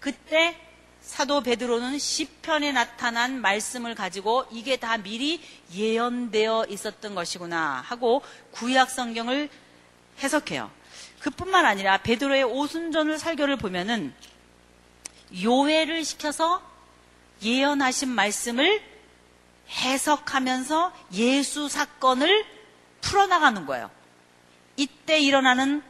그때 0.00 0.60
사도 1.00 1.42
베드로는 1.42 1.98
시편에 1.98 2.72
나타난 2.72 3.40
말씀을 3.40 3.94
가지고 3.94 4.46
이게 4.50 4.76
다 4.76 4.96
미리 4.96 5.40
예언되어 5.72 6.66
있었던 6.68 7.14
것이구나 7.14 7.82
하고 7.86 8.22
구약 8.52 8.90
성경을 8.90 9.50
해석해요. 10.22 10.70
그뿐만 11.20 11.66
아니라 11.66 11.98
베드로의 11.98 12.44
오순전을 12.44 13.18
설교를 13.18 13.56
보면은 13.56 14.14
요회를 15.42 16.04
시켜서 16.04 16.62
예언하신 17.42 18.08
말씀을 18.08 18.93
해석하면서 19.70 20.92
예수 21.14 21.68
사건을 21.68 22.44
풀어나가는 23.00 23.66
거예요. 23.66 23.90
이때 24.76 25.20
일어나는 25.20 25.82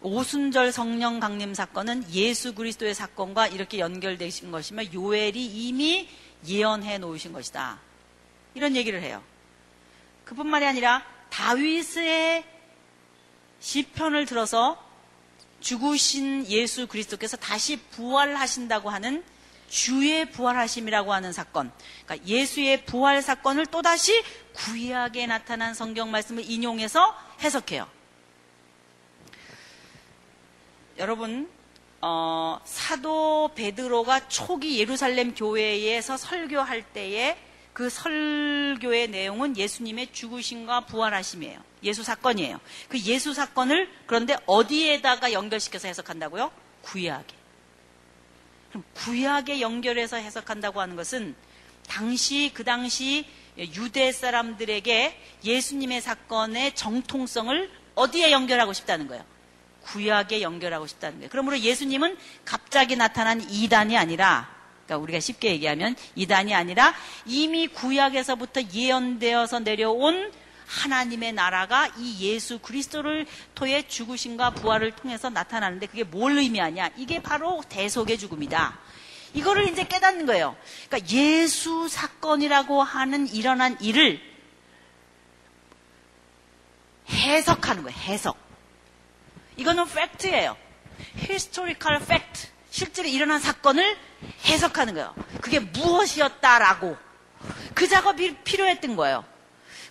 오순절 0.00 0.72
성령 0.72 1.20
강림 1.20 1.54
사건은 1.54 2.04
예수 2.12 2.54
그리스도의 2.54 2.94
사건과 2.94 3.46
이렇게 3.46 3.78
연결되신 3.78 4.50
것이며 4.50 4.92
요엘이 4.92 5.44
이미 5.44 6.08
예언해 6.46 6.98
놓으신 6.98 7.32
것이다. 7.32 7.78
이런 8.54 8.74
얘기를 8.74 9.00
해요. 9.00 9.22
그뿐만이 10.24 10.66
아니라 10.66 11.04
다윗의 11.30 12.44
시편을 13.60 14.26
들어서 14.26 14.82
죽으신 15.60 16.46
예수 16.48 16.88
그리스도께서 16.88 17.36
다시 17.36 17.76
부활하신다고 17.76 18.90
하는 18.90 19.22
주의 19.72 20.30
부활하심이라고 20.30 21.14
하는 21.14 21.32
사건. 21.32 21.72
그러니까 22.04 22.28
예수의 22.28 22.84
부활 22.84 23.22
사건을 23.22 23.64
또다시 23.66 24.22
구약에 24.52 25.26
나타난 25.26 25.72
성경 25.72 26.10
말씀을 26.10 26.44
인용해서 26.48 27.16
해석해요. 27.40 27.88
여러분, 30.98 31.48
어, 32.02 32.60
사도 32.66 33.50
베드로가 33.54 34.28
초기 34.28 34.78
예루살렘 34.78 35.34
교회에서 35.34 36.18
설교할 36.18 36.82
때에 36.92 37.38
그 37.72 37.88
설교의 37.88 39.08
내용은 39.08 39.56
예수님의 39.56 40.12
죽으심과 40.12 40.84
부활하심이에요. 40.84 41.58
예수 41.84 42.02
사건이에요. 42.04 42.60
그 42.90 43.00
예수 43.00 43.32
사건을 43.32 43.90
그런데 44.06 44.36
어디에다가 44.44 45.32
연결시켜서 45.32 45.88
해석한다고요? 45.88 46.52
구약에. 46.82 47.41
구약에 48.94 49.60
연결해서 49.60 50.16
해석한다고 50.16 50.80
하는 50.80 50.96
것은 50.96 51.34
당시 51.88 52.50
그 52.54 52.64
당시 52.64 53.26
유대 53.58 54.12
사람들에게 54.12 55.20
예수님의 55.44 56.00
사건의 56.00 56.74
정통성을 56.74 57.70
어디에 57.94 58.32
연결하고 58.32 58.72
싶다는 58.72 59.08
거예요? 59.08 59.24
구약에 59.82 60.42
연결하고 60.42 60.86
싶다는 60.86 61.18
거예요. 61.18 61.28
그러므로 61.30 61.58
예수님은 61.58 62.16
갑자기 62.44 62.96
나타난 62.96 63.40
이단이 63.50 63.96
아니라 63.96 64.48
그러니까 64.86 65.02
우리가 65.02 65.20
쉽게 65.20 65.50
얘기하면 65.50 65.96
이단이 66.14 66.54
아니라 66.54 66.94
이미 67.26 67.68
구약에서부터 67.68 68.62
예언되어서 68.72 69.60
내려온 69.60 70.32
하나님의 70.66 71.32
나라가 71.32 71.88
이 71.96 72.16
예수 72.20 72.58
그리스도를 72.58 73.26
통해 73.54 73.86
죽으심과 73.86 74.50
부활을 74.50 74.92
통해서 74.92 75.30
나타나는데 75.30 75.86
그게 75.86 76.04
뭘 76.04 76.38
의미하냐? 76.38 76.90
이게 76.96 77.22
바로 77.22 77.62
대속의 77.68 78.18
죽음이다. 78.18 78.78
이거를 79.34 79.68
이제 79.68 79.84
깨닫는 79.84 80.26
거예요. 80.26 80.56
그러니까 80.88 81.10
예수 81.10 81.88
사건이라고 81.88 82.82
하는 82.82 83.26
일어난 83.28 83.76
일을 83.80 84.20
해석하는 87.08 87.82
거예요. 87.82 87.98
해석. 87.98 88.36
이거는 89.56 89.86
팩트예요. 89.86 90.56
historical 91.28 92.02
fact. 92.02 92.48
실제로 92.70 93.08
일어난 93.08 93.38
사건을 93.38 93.96
해석하는 94.46 94.94
거예요. 94.94 95.14
그게 95.40 95.58
무엇이었다라고. 95.60 96.96
그 97.74 97.88
작업이 97.88 98.36
필요했던 98.44 98.96
거예요. 98.96 99.24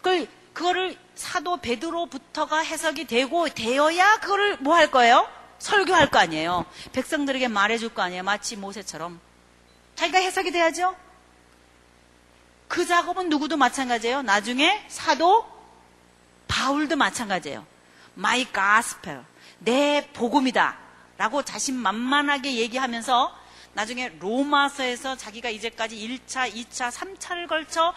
그 0.01 0.27
그거를 0.53 0.97
사도 1.15 1.57
베드로부터가 1.57 2.59
해석이 2.59 3.05
되고 3.05 3.47
되어야 3.49 4.19
그거를 4.19 4.57
뭐 4.57 4.75
할 4.75 4.91
거예요? 4.91 5.27
설교할 5.59 6.09
거 6.09 6.17
아니에요. 6.19 6.65
백성들에게 6.91 7.47
말해줄 7.47 7.93
거 7.93 8.01
아니에요. 8.01 8.23
마치 8.23 8.55
모세처럼. 8.55 9.19
자기가 9.95 10.17
해석이 10.19 10.51
돼야죠. 10.51 10.95
그 12.67 12.85
작업은 12.85 13.29
누구도 13.29 13.57
마찬가지예요. 13.57 14.23
나중에 14.23 14.83
사도 14.87 15.45
바울도 16.47 16.95
마찬가지예요. 16.95 17.65
My 18.17 18.45
gospel. 18.45 19.23
내 19.59 20.09
복음이다. 20.13 20.77
라고 21.17 21.43
자신만만하게 21.43 22.55
얘기하면서 22.55 23.37
나중에 23.73 24.09
로마서에서 24.19 25.15
자기가 25.15 25.49
이제까지 25.49 25.95
1차, 25.95 26.51
2차, 26.51 26.91
3차를 26.91 27.47
걸쳐 27.47 27.93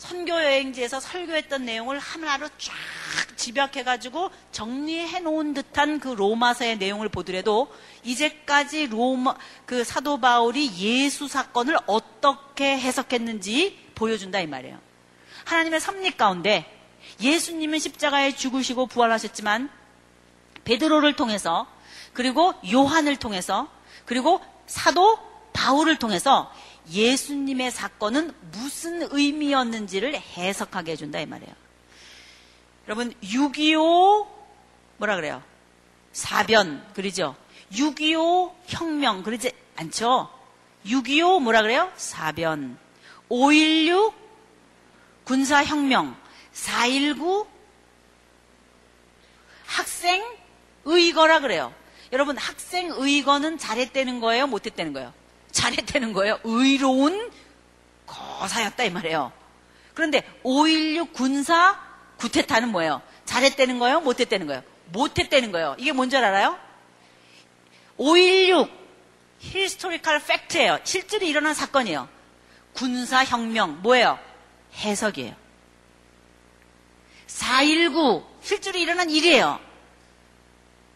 선교 0.00 0.32
여행지에서 0.32 0.98
설교했던 0.98 1.66
내용을 1.66 1.98
하나로 1.98 2.48
쫙 2.56 3.36
집약해가지고 3.36 4.30
정리해 4.50 5.20
놓은 5.20 5.52
듯한 5.52 6.00
그 6.00 6.08
로마서의 6.08 6.78
내용을 6.78 7.10
보더라도 7.10 7.70
이제까지 8.02 8.86
로마 8.86 9.34
그 9.66 9.84
사도 9.84 10.18
바울이 10.18 10.70
예수 10.78 11.28
사건을 11.28 11.76
어떻게 11.86 12.78
해석했는지 12.78 13.90
보여준다 13.94 14.40
이 14.40 14.46
말이에요. 14.46 14.78
하나님의 15.44 15.80
섭리 15.80 16.16
가운데 16.16 16.64
예수님은 17.20 17.78
십자가에 17.78 18.34
죽으시고 18.34 18.86
부활하셨지만 18.86 19.68
베드로를 20.64 21.14
통해서 21.14 21.66
그리고 22.14 22.54
요한을 22.72 23.16
통해서 23.16 23.68
그리고 24.06 24.40
사도 24.66 25.18
바울을 25.52 25.98
통해서 25.98 26.50
예수님의 26.90 27.70
사건은 27.70 28.32
무슨 28.52 29.06
의미였는지를 29.10 30.14
해석하게 30.14 30.92
해준다 30.92 31.20
이 31.20 31.26
말이에요. 31.26 31.54
여러분 32.86 33.14
6.25 33.22 34.26
뭐라 34.96 35.16
그래요? 35.16 35.42
사변 36.12 36.84
그러죠? 36.94 37.36
6.25 37.72 38.52
혁명 38.66 39.22
그러지 39.22 39.52
않죠? 39.76 40.28
6.25 40.86 41.40
뭐라 41.42 41.62
그래요? 41.62 41.90
사변 41.96 42.76
5.16 43.28 44.12
군사혁명 45.24 46.16
4.19 46.52 47.46
학생 49.66 50.24
의거라 50.84 51.40
그래요. 51.40 51.72
여러분 52.12 52.36
학생 52.36 52.90
의거는 52.90 53.58
잘했다는 53.58 54.18
거예요? 54.18 54.48
못했다는 54.48 54.92
거예요? 54.92 55.19
잘했다는 55.60 56.12
거예요. 56.14 56.40
의로운 56.44 57.30
거사였다 58.06 58.84
이 58.84 58.90
말이에요. 58.90 59.30
그런데 59.94 60.22
5.16 60.42 61.12
군사 61.12 61.78
구테타는 62.16 62.70
뭐예요? 62.70 63.02
잘했다는 63.26 63.78
거예요? 63.78 64.00
못했다는 64.00 64.46
거예요? 64.46 64.62
못했다는 64.86 65.52
거예요. 65.52 65.76
이게 65.78 65.92
뭔 65.92 66.08
줄 66.10 66.24
알아요? 66.24 66.58
5.16 67.98 68.70
historical 69.40 70.22
fact예요. 70.24 70.78
실제로 70.84 71.26
일어난 71.26 71.52
사건이에요. 71.54 72.08
군사 72.72 73.24
혁명 73.24 73.82
뭐예요? 73.82 74.18
해석이에요. 74.74 75.34
4.19 77.26 78.24
실제로 78.42 78.78
일어난 78.78 79.10
일이에요. 79.10 79.60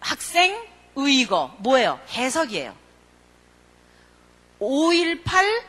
학생 0.00 0.56
의거 0.96 1.54
뭐예요? 1.58 2.00
해석이에요. 2.10 2.74
5.18 4.60 5.62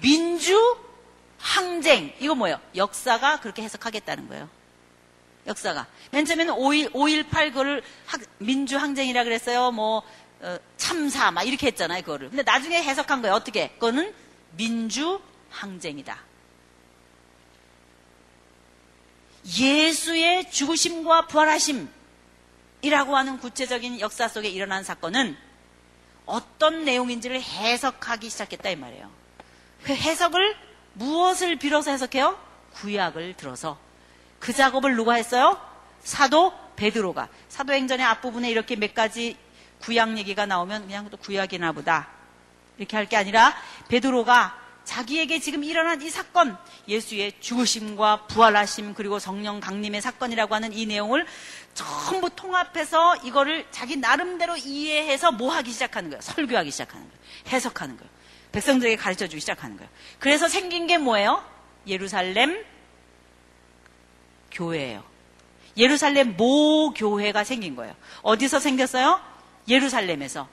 민주 0.00 0.76
항쟁 1.38 2.12
이거 2.20 2.34
뭐예요? 2.34 2.60
역사가 2.74 3.40
그렇게 3.40 3.62
해석하겠다는 3.62 4.28
거예요. 4.28 4.48
역사가 5.46 5.86
맨 6.10 6.24
처음에는 6.24 6.54
5.18 6.54 7.48
그거를 7.50 7.82
민주 8.38 8.76
항쟁이라 8.76 9.24
그랬어요. 9.24 9.70
뭐 9.70 10.02
어, 10.40 10.58
참사 10.76 11.30
막 11.30 11.44
이렇게 11.44 11.68
했잖아요. 11.68 12.02
그거를. 12.02 12.28
근데 12.28 12.42
나중에 12.42 12.82
해석한 12.82 13.22
거예요. 13.22 13.34
어떻게? 13.34 13.70
그거는 13.74 14.12
민주 14.56 15.20
항쟁이다. 15.50 16.18
예수의 19.58 20.50
죽으심과 20.50 21.28
부활하심이라고 21.28 21.86
하는 23.16 23.38
구체적인 23.38 24.00
역사 24.00 24.28
속에 24.28 24.48
일어난 24.48 24.82
사건은 24.82 25.36
어떤 26.26 26.84
내용인지를 26.84 27.40
해석하기 27.40 28.28
시작했다 28.28 28.70
이 28.70 28.76
말이에요. 28.76 29.10
그 29.84 29.94
해석을 29.94 30.56
무엇을 30.94 31.56
빌어서 31.56 31.90
해석해요? 31.92 32.38
구약을 32.74 33.34
들어서 33.36 33.78
그 34.38 34.52
작업을 34.52 34.96
누가 34.96 35.14
했어요? 35.14 35.58
사도 36.00 36.52
베드로가 36.76 37.28
사도행전의 37.48 38.04
앞부분에 38.04 38.50
이렇게 38.50 38.76
몇 38.76 38.94
가지 38.94 39.36
구약 39.80 40.18
얘기가 40.18 40.46
나오면 40.46 40.86
그냥 40.86 41.08
또 41.10 41.16
구약이나 41.16 41.72
보다 41.72 42.08
이렇게 42.78 42.96
할 42.96 43.06
게 43.06 43.16
아니라 43.16 43.54
베드로가 43.88 44.66
자기에게 44.84 45.40
지금 45.40 45.64
일어난 45.64 46.00
이 46.00 46.08
사건, 46.08 46.56
예수의 46.86 47.32
죽으심과 47.40 48.26
부활하심 48.28 48.94
그리고 48.94 49.18
성령 49.18 49.58
강림의 49.58 50.00
사건이라고 50.00 50.54
하는 50.54 50.72
이 50.72 50.86
내용을 50.86 51.26
전부 51.76 52.30
통합해서 52.30 53.16
이거를 53.16 53.66
자기 53.70 53.96
나름대로 53.96 54.56
이해해서 54.56 55.30
뭐 55.30 55.52
하기 55.52 55.70
시작하는 55.70 56.08
거예요? 56.10 56.20
설교하기 56.22 56.70
시작하는 56.70 57.06
거예요. 57.06 57.20
해석하는 57.48 57.96
거예요. 57.98 58.10
백성들에게 58.52 58.96
가르쳐 58.96 59.28
주기 59.28 59.40
시작하는 59.40 59.76
거예요. 59.76 59.90
그래서 60.18 60.48
생긴 60.48 60.86
게 60.86 60.96
뭐예요? 60.96 61.44
예루살렘 61.86 62.64
교회예요. 64.50 65.04
예루살렘 65.76 66.36
모 66.36 66.94
교회가 66.94 67.44
생긴 67.44 67.76
거예요. 67.76 67.94
어디서 68.22 68.58
생겼어요? 68.58 69.20
예루살렘에서. 69.68 70.48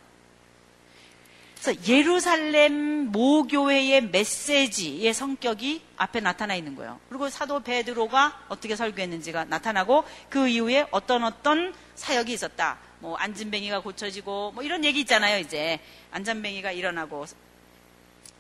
그래서 1.64 1.82
예루살렘 1.88 3.10
모교회의 3.14 4.10
메시지의 4.10 5.14
성격이 5.14 5.82
앞에 5.96 6.20
나타나 6.20 6.56
있는 6.56 6.76
거예요. 6.76 7.00
그리고 7.08 7.30
사도 7.30 7.62
베드로가 7.62 8.48
어떻게 8.50 8.76
설교했는지가 8.76 9.46
나타나고 9.46 10.04
그 10.30 10.50
이후에 10.50 10.86
어떤 10.92 11.24
어떤 11.24 11.74
사역이 11.96 12.34
있었다. 12.34 12.80
뭐 13.00 13.16
안진뱅이가 13.16 13.80
고쳐지고 13.80 14.52
뭐 14.52 14.62
이런 14.62 14.84
얘기 14.84 15.00
있잖아요. 15.00 15.40
이제 15.40 15.80
안전뱅이가 16.12 16.74
일어나고 16.74 17.28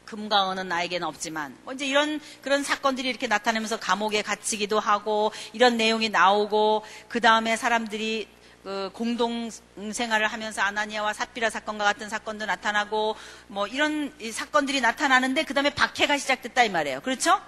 금강원은 0.03 0.67
나에게는 0.67 1.07
없지만 1.07 1.57
뭐 1.63 1.73
이제 1.73 1.87
이런 1.87 2.19
그런 2.41 2.61
사건들이 2.61 3.07
이렇게 3.07 3.27
나타나면서 3.27 3.79
감옥에 3.79 4.21
갇히기도 4.21 4.81
하고 4.81 5.31
이런 5.53 5.77
내용이 5.77 6.09
나오고 6.09 6.83
그 7.07 7.21
다음에 7.21 7.55
사람들이 7.55 8.27
그 8.63 8.89
공동 8.93 9.49
생활을 9.91 10.27
하면서 10.27 10.61
아나니아와 10.61 11.13
삽비라 11.13 11.49
사건과 11.49 11.83
같은 11.83 12.09
사건도 12.09 12.45
나타나고 12.45 13.15
뭐 13.47 13.67
이런 13.67 14.13
사건들이 14.31 14.81
나타나는데 14.81 15.43
그 15.43 15.53
다음에 15.53 15.73
박해가 15.73 16.17
시작됐다 16.17 16.63
이 16.63 16.69
말이에요. 16.69 17.01
그렇죠? 17.01 17.41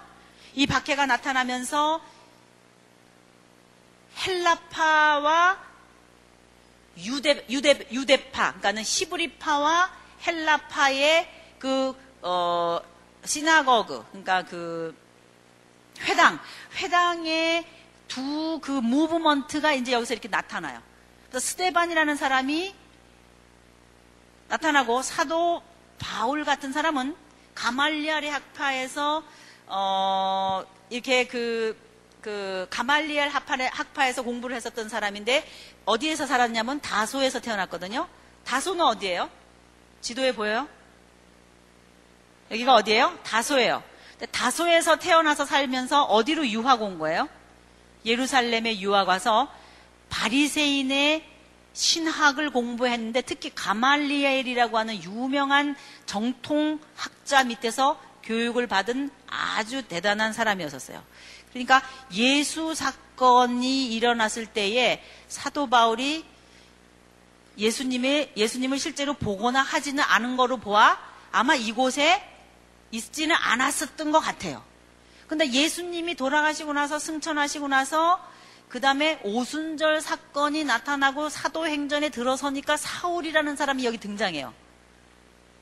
이 0.54 0.66
박해가 0.66 1.06
나타나면서 1.06 2.00
헬라파와 4.26 5.58
유대 6.98 7.44
유대 7.50 7.86
유대파 7.90 8.48
그러니까는 8.48 8.84
시브리파와 8.84 9.90
헬라파의 10.26 11.28
그 11.58 11.94
어, 12.22 12.80
시나거그 13.24 14.06
그러니까 14.10 14.44
그 14.44 14.96
회당 16.06 16.38
회당의 16.76 17.66
두 18.08 18.46
그 18.66 18.70
무브먼트가 18.70 19.72
이제 19.74 19.92
여기서 19.92 20.14
이렇게 20.14 20.28
나타나요. 20.28 20.82
스테반이라는 21.32 22.16
사람이 22.16 22.74
나타나고 24.48 25.02
사도 25.02 25.62
바울 25.98 26.44
같은 26.44 26.72
사람은 26.72 27.16
가말리아의 27.54 28.30
학파에서 28.30 29.22
어 29.66 30.64
이렇게 30.90 31.26
그, 31.26 31.76
그 32.20 32.66
가말리엘 32.70 33.30
학파에- 33.30 33.70
학파에서 33.72 34.22
공부를 34.22 34.54
했었던 34.56 34.88
사람인데 34.88 35.46
어디에서 35.84 36.26
살았냐면 36.26 36.80
다소에서 36.80 37.40
태어났거든요. 37.40 38.08
다소는 38.44 38.84
어디예요? 38.84 39.28
지도에 40.00 40.32
보여요? 40.32 40.68
여기가 42.50 42.74
어디예요? 42.76 43.18
다소예요. 43.24 43.82
다소에서 44.30 44.96
태어나서 44.96 45.44
살면서 45.44 46.04
어디로 46.04 46.46
유학 46.48 46.82
온 46.82 46.98
거예요? 46.98 47.28
예루살렘에 48.04 48.78
유학 48.80 49.08
와서 49.08 49.52
바리새인의 50.08 51.24
신학을 51.72 52.50
공부했는데 52.50 53.22
특히 53.22 53.54
가말리엘이라고 53.54 54.78
하는 54.78 55.02
유명한 55.02 55.76
정통 56.06 56.80
학자 56.96 57.44
밑에서 57.44 58.00
교육을 58.22 58.66
받은 58.66 59.10
아주 59.26 59.82
대단한 59.82 60.32
사람이었었어요. 60.32 61.02
그러니까 61.50 61.82
예수 62.14 62.74
사건이 62.74 63.94
일어났을 63.94 64.46
때에 64.46 65.02
사도 65.28 65.68
바울이 65.68 66.24
예수님의 67.58 68.32
예수님을 68.36 68.78
실제로 68.78 69.14
보거나 69.14 69.62
하지는 69.62 70.02
않은 70.04 70.36
거로 70.36 70.58
보아 70.58 70.98
아마 71.32 71.54
이곳에 71.54 72.22
있지는 72.90 73.36
않았었던 73.38 74.12
것 74.12 74.20
같아요. 74.20 74.62
근데 75.26 75.50
예수님이 75.50 76.14
돌아가시고 76.14 76.72
나서 76.72 76.98
승천하시고 76.98 77.68
나서 77.68 78.20
그 78.68 78.80
다음에 78.80 79.20
오순절 79.22 80.00
사건이 80.00 80.64
나타나고 80.64 81.28
사도행전에 81.28 82.08
들어서니까 82.08 82.76
사울이라는 82.76 83.56
사람이 83.56 83.84
여기 83.84 83.98
등장해요. 83.98 84.52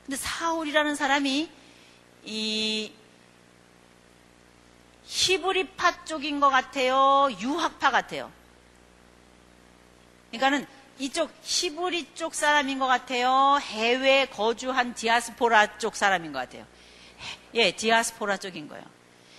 근데 0.05 0.17
사울이라는 0.17 0.95
사람이 0.95 1.49
이 2.25 2.91
히브리파 5.03 6.05
쪽인 6.05 6.39
것 6.39 6.49
같아요. 6.49 7.29
유학파 7.39 7.91
같아요. 7.91 8.31
그러니까는 10.31 10.65
이쪽 10.97 11.31
히브리 11.43 12.15
쪽 12.15 12.33
사람인 12.33 12.79
것 12.79 12.87
같아요. 12.87 13.59
해외 13.61 14.25
거주한 14.25 14.95
디아스포라 14.95 15.77
쪽 15.77 15.95
사람인 15.95 16.31
것 16.31 16.39
같아요. 16.39 16.65
예, 17.53 17.71
디아스포라 17.75 18.37
쪽인 18.37 18.67
거예요. 18.67 18.94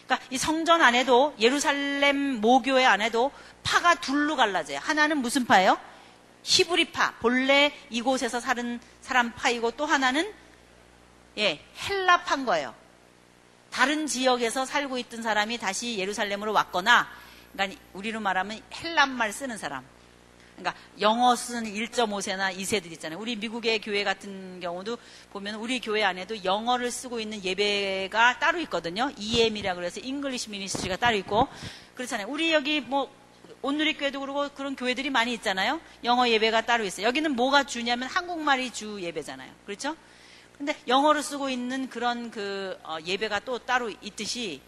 그러니까 0.06 0.20
이 0.30 0.38
성전 0.38 0.82
안에도 0.82 1.34
예루살렘 1.38 2.16
모교회 2.40 2.84
안에도 2.84 3.32
파가 3.62 3.96
둘로 3.96 4.36
갈라져요. 4.36 4.78
하나는 4.80 5.18
무슨 5.18 5.44
파예요? 5.44 5.78
히브리파, 6.44 7.14
본래 7.20 7.72
이곳에서 7.90 8.38
사는 8.38 8.80
사람 9.00 9.32
파이고 9.32 9.72
또 9.72 9.84
하나는 9.84 10.32
예, 11.38 11.60
헬라파인 11.88 12.46
거예요. 12.46 12.74
다른 13.70 14.06
지역에서 14.06 14.64
살고 14.64 14.96
있던 14.98 15.22
사람이 15.22 15.58
다시 15.58 15.98
예루살렘으로 15.98 16.52
왔거나, 16.52 17.08
그러니까 17.52 17.80
우리로 17.92 18.20
말하면 18.20 18.62
헬라말 18.72 19.32
쓰는 19.32 19.58
사람. 19.58 19.84
그러니까 20.56 20.74
영어 21.00 21.36
쓰는 21.36 21.64
1.5세나 21.72 22.56
2세들 22.56 22.90
있잖아요. 22.92 23.18
우리 23.18 23.36
미국의 23.36 23.80
교회 23.80 24.04
같은 24.04 24.58
경우도 24.60 24.96
보면 25.32 25.56
우리 25.56 25.80
교회 25.80 26.02
안에도 26.02 26.42
영어를 26.44 26.90
쓰고 26.90 27.20
있는 27.20 27.44
예배가 27.44 28.38
따로 28.38 28.58
있거든요. 28.60 29.10
EM이라고 29.18 29.76
그래서 29.76 30.00
English 30.00 30.50
Ministry가 30.50 30.96
따로 30.96 31.16
있고 31.18 31.46
그렇잖아요. 31.94 32.26
우리 32.28 32.52
여기 32.52 32.80
뭐 32.80 33.10
온누리 33.62 33.96
교회도 33.98 34.20
그러고 34.20 34.48
그런 34.54 34.76
교회들이 34.76 35.10
많이 35.10 35.32
있잖아요. 35.34 35.80
영어 36.04 36.28
예배가 36.28 36.62
따로 36.62 36.84
있어요. 36.84 37.06
여기는 37.06 37.36
뭐가 37.36 37.64
주냐면 37.64 38.08
한국말이 38.08 38.70
주 38.72 39.00
예배잖아요. 39.00 39.50
그렇죠? 39.66 39.94
근데 40.56 40.74
영어를 40.88 41.22
쓰고 41.22 41.50
있는 41.50 41.88
그런 41.90 42.30
그 42.30 42.78
어, 42.82 42.96
예배가 43.04 43.40
또 43.40 43.58
따로 43.58 43.90
있듯이 44.00 44.62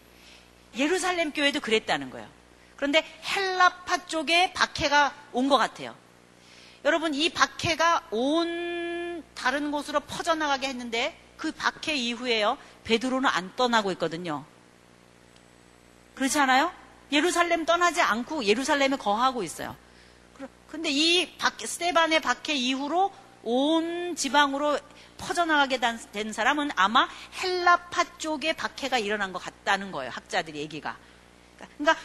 예루살렘 0.77 1.31
교회도 1.31 1.61
그랬다는 1.61 2.11
거예요. 2.11 2.38
그런데 2.79 3.03
헬라파 3.35 4.05
쪽에 4.05 4.53
박해가 4.53 5.13
온 5.33 5.49
것 5.49 5.57
같아요. 5.57 5.95
여러분 6.85 7.13
이 7.13 7.29
박해가 7.29 8.07
온 8.11 9.23
다른 9.35 9.69
곳으로 9.71 9.99
퍼져나가게 9.99 10.67
했는데 10.69 11.19
그 11.37 11.51
박해 11.51 11.95
이후에요 11.95 12.57
베드로는 12.85 13.29
안 13.29 13.53
떠나고 13.57 13.91
있거든요. 13.93 14.45
그렇지 16.15 16.39
않아요? 16.39 16.71
예루살렘 17.11 17.65
떠나지 17.65 18.01
않고 18.01 18.45
예루살렘에 18.45 18.95
거하고 18.97 19.43
있어요. 19.43 19.75
근데 20.69 20.89
이 20.89 21.35
박- 21.37 21.59
스테반의 21.59 22.21
박해 22.21 22.53
이후로 22.53 23.11
온 23.43 24.15
지방으로 24.15 24.79
퍼져나가게 25.17 25.79
단- 25.79 25.99
된 26.11 26.31
사람은 26.31 26.71
아마 26.75 27.09
헬라파 27.41 28.17
쪽에 28.19 28.53
박해가 28.53 28.99
일어난 28.99 29.33
것 29.33 29.39
같다는 29.39 29.91
거예요. 29.91 30.11
학자들이 30.13 30.59
얘기가. 30.59 30.95
그러니까 31.77 31.99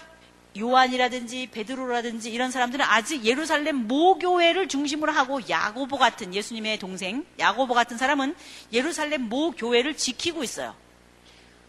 요한이라든지 0.56 1.48
베드로라든지 1.50 2.30
이런 2.30 2.50
사람들은 2.50 2.84
아직 2.84 3.24
예루살렘 3.24 3.88
모교회를 3.88 4.68
중심으로 4.68 5.10
하고 5.12 5.40
야고보 5.48 5.98
같은 5.98 6.32
예수님의 6.34 6.78
동생 6.78 7.26
야고보 7.38 7.74
같은 7.74 7.98
사람은 7.98 8.36
예루살렘 8.72 9.22
모교회를 9.22 9.96
지키고 9.96 10.44
있어요. 10.44 10.76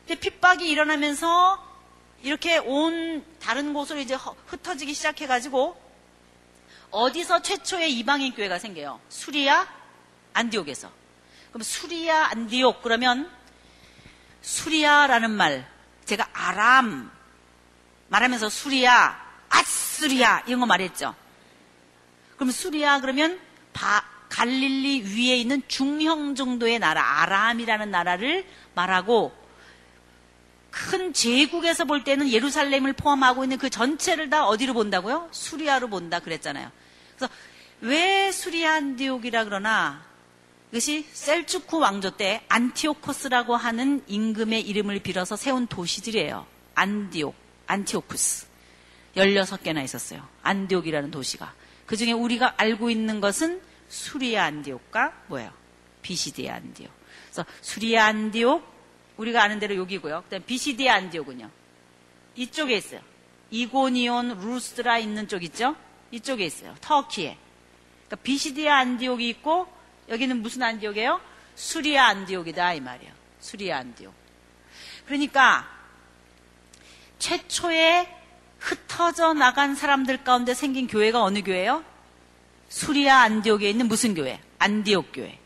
근데 0.06 0.20
핍박이 0.20 0.70
일어나면서 0.70 1.64
이렇게 2.22 2.58
온 2.60 3.26
다른 3.40 3.74
곳으로 3.74 4.00
이제 4.00 4.14
허- 4.14 4.36
흩어지기 4.46 4.94
시작해가지고 4.94 5.82
어디서 6.92 7.42
최초의 7.42 7.92
이방인 7.98 8.34
교회가 8.36 8.60
생겨요? 8.60 9.02
수리아 9.10 9.68
안디옥에서. 10.34 10.92
그럼 11.50 11.64
수리아 11.64 12.28
안디옥 12.32 12.84
그러면 12.84 13.30
수리아라는 14.42 15.32
말 15.32 15.68
제가 16.06 16.30
아람 16.34 17.12
말하면서 18.16 18.50
수리아 18.50 19.18
아스리아 19.50 20.42
이런 20.48 20.60
거 20.62 20.66
말했죠. 20.66 21.16
그럼 22.36 22.52
수리아 22.52 23.00
그러면 23.02 23.40
바- 23.74 24.04
갈릴리 24.30 25.04
위에 25.04 25.36
있는 25.36 25.62
중형 25.68 26.36
정도의 26.36 26.80
나라 26.80 27.22
아람이라는 27.22 27.92
나라를 27.92 28.46
말하고 28.74 29.34
큰 30.72 31.14
제국에서 31.14 31.86
볼 31.86 32.04
때는 32.04 32.30
예루살렘을 32.30 32.94
포함하고 32.94 33.44
있는 33.44 33.58
그 33.58 33.70
전체를 33.70 34.30
다 34.30 34.46
어디로 34.46 34.74
본다고요? 34.74 35.30
수리아로 35.32 35.88
본다 35.88 36.20
그랬잖아요. 36.20 36.70
그래서 37.16 37.34
왜 37.82 38.32
수리아 38.32 38.74
안디옥이라 38.76 39.46
그러나 39.46 40.04
이것이 40.72 41.08
셀류쿠스 41.14 41.80
왕조 41.80 42.12
때 42.12 42.44
안티오코스라고 42.50 43.56
하는 43.56 44.04
임금의 44.08 44.62
이름을 44.62 45.00
빌어서 45.00 45.38
세운 45.38 45.68
도시들이에요. 45.68 46.46
안디옥, 46.76 47.34
안티오쿠스. 47.68 48.48
16개나 49.16 49.84
있었어요. 49.84 50.28
안디옥이라는 50.44 51.12
도시가. 51.12 51.54
그 51.86 51.96
중에 51.96 52.12
우리가 52.12 52.56
알고 52.58 52.90
있는 52.90 53.22
것은 53.22 53.62
수리아 53.90 54.46
안디옥과 54.46 55.24
뭐예요? 55.28 55.52
비시디아 56.02 56.56
안디옥. 56.56 56.92
그래서 57.26 57.46
수리아 57.62 58.06
안디옥, 58.06 58.76
우리가 59.18 59.44
아는 59.44 59.60
대로 59.60 59.76
여기고요. 59.76 60.24
그 60.24 60.30
다음 60.30 60.44
비시디아 60.44 60.96
안디옥은요. 60.96 61.50
이쪽에 62.36 62.76
있어요. 62.76 63.02
이고니온 63.52 64.40
루스트라 64.40 64.98
있는 64.98 65.28
쪽 65.28 65.44
있죠? 65.44 65.76
이쪽에 66.12 66.46
있어요. 66.46 66.76
터키에. 66.82 67.38
그러니까 68.08 68.16
비시디아 68.24 68.78
안디옥이 68.80 69.30
있고 69.30 69.68
여기는 70.10 70.42
무슨 70.42 70.64
안디옥이에요? 70.64 71.22
수리아 71.56 72.08
안디옥이다 72.08 72.74
이 72.74 72.82
말이에요. 72.82 73.14
수리아 73.40 73.78
안디옥. 73.80 74.14
그러니까 75.06 75.75
최초에 77.26 78.08
흩어져 78.60 79.34
나간 79.34 79.74
사람들 79.74 80.24
가운데 80.24 80.54
생긴 80.54 80.86
교회가 80.86 81.24
어느 81.24 81.42
교회예요? 81.42 81.84
수리아 82.70 83.22
안디옥에 83.22 83.68
있는 83.68 83.88
무슨 83.88 84.14
교회? 84.14 84.40
안디옥 84.60 85.08
교회. 85.12 85.40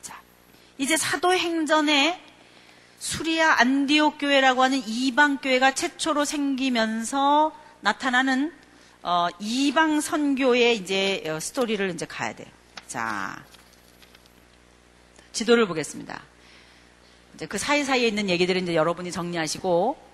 자, 0.00 0.18
이제 0.78 0.96
사도행전에 0.96 2.18
수리아 2.98 3.60
안디옥 3.60 4.16
교회라고 4.18 4.62
하는 4.62 4.82
이방 4.86 5.38
교회가 5.38 5.74
최초로 5.74 6.24
생기면서 6.24 7.54
나타나는 7.82 8.54
어, 9.02 9.28
이방 9.38 10.00
선교의 10.00 10.76
이제 10.76 11.24
어, 11.26 11.38
스토리를 11.40 11.90
이제 11.90 12.06
가야 12.06 12.34
돼요. 12.34 12.48
자, 12.86 13.44
지도를 15.32 15.66
보겠습니다. 15.66 16.22
이제 17.34 17.44
그 17.44 17.58
사이사이에 17.58 18.08
있는 18.08 18.30
얘기들은 18.30 18.62
이제 18.62 18.74
여러분이 18.74 19.12
정리하시고 19.12 20.05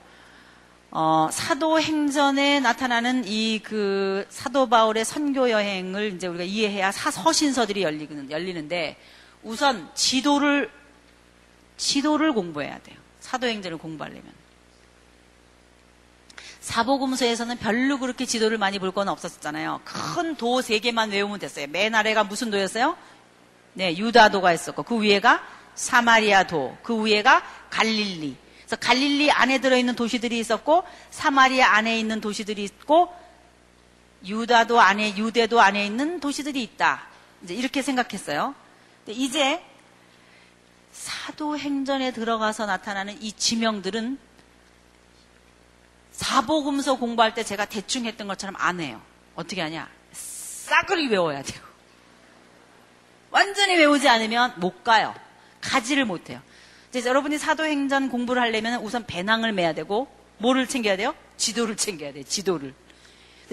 어, 0.95 1.29
사도행전에 1.33 2.61
나타나는 2.61 3.25
이 3.27 3.61
그 3.65 4.27
사도 4.29 4.69
바울의 4.69 5.05
선교 5.05 5.49
여행을 5.51 6.13
이제 6.15 6.27
우리가 6.27 6.45
이해해야 6.45 6.93
사, 6.93 7.11
서신서들이 7.11 7.83
열리는, 7.83 8.31
열리는데 8.31 8.97
우선 9.43 9.89
지도를 9.95 10.71
지도를 11.79 12.33
공부해야 12.35 12.79
돼요. 12.81 12.97
사도행전을 13.21 13.79
공부하려면. 13.79 14.31
사복음서에서는 16.61 17.57
별로 17.59 17.99
그렇게 17.99 18.25
지도를 18.25 18.59
많이 18.59 18.79
볼 18.79 18.93
건 18.93 19.09
없었잖아요. 19.09 19.81
큰 19.85 20.37
도세 20.37 20.79
개만 20.79 21.11
외우면 21.11 21.39
됐어요. 21.41 21.67
맨 21.69 21.95
아래가 21.95 22.23
무슨 22.25 22.51
도였어요? 22.51 22.97
네, 23.75 23.97
유다도가 23.97 24.53
있었고 24.53 24.83
그 24.83 25.01
위에가 25.01 25.43
사마리아 25.75 26.45
도, 26.47 26.77
그 26.83 27.05
위에가 27.05 27.43
갈릴리. 27.71 28.37
그래서 28.73 28.77
갈릴리 28.81 29.31
안에 29.31 29.59
들어있는 29.59 29.97
도시들이 29.97 30.39
있었고 30.39 30.85
사마리아 31.11 31.75
안에 31.75 31.99
있는 31.99 32.23
도시들이 32.23 32.65
있고 32.65 33.15
유다도 34.25 34.81
안에 34.81 35.15
유대도 35.19 35.61
안에 35.61 35.85
있는 35.85 36.21
도시들이 36.21 36.63
있다. 36.63 37.07
이제 37.43 37.53
이렇게 37.53 37.83
생각했어요. 37.83 38.55
이제 39.09 39.63
사도행전에 40.93 42.13
들어가서 42.13 42.65
나타나는 42.65 43.21
이 43.21 43.33
지명들은 43.33 44.19
사복음서 46.13 46.97
공부할 46.97 47.35
때 47.35 47.45
제가 47.45 47.67
대충 47.67 48.07
했던 48.07 48.27
것처럼 48.27 48.55
안 48.59 48.81
해요. 48.81 49.03
어떻게 49.35 49.61
하냐? 49.61 49.87
싸그리 50.13 51.09
외워야 51.09 51.43
돼요. 51.43 51.61
완전히 53.31 53.77
외우지 53.77 54.09
않으면 54.09 54.55
못 54.57 54.83
가요. 54.83 55.15
가지를 55.61 56.07
못해요. 56.07 56.41
이제 56.95 57.09
여러분이 57.09 57.39
사도행전 57.39 58.11
공부를 58.11 58.43
하려면 58.43 58.83
우선 58.83 59.07
배낭을 59.07 59.53
매야 59.53 59.73
되고 59.73 60.09
뭐를 60.39 60.67
챙겨야 60.67 60.97
돼요? 60.97 61.15
지도를 61.39 61.77
챙겨야 61.77 62.13
돼요. 62.13 62.25
지도를. 62.25 62.75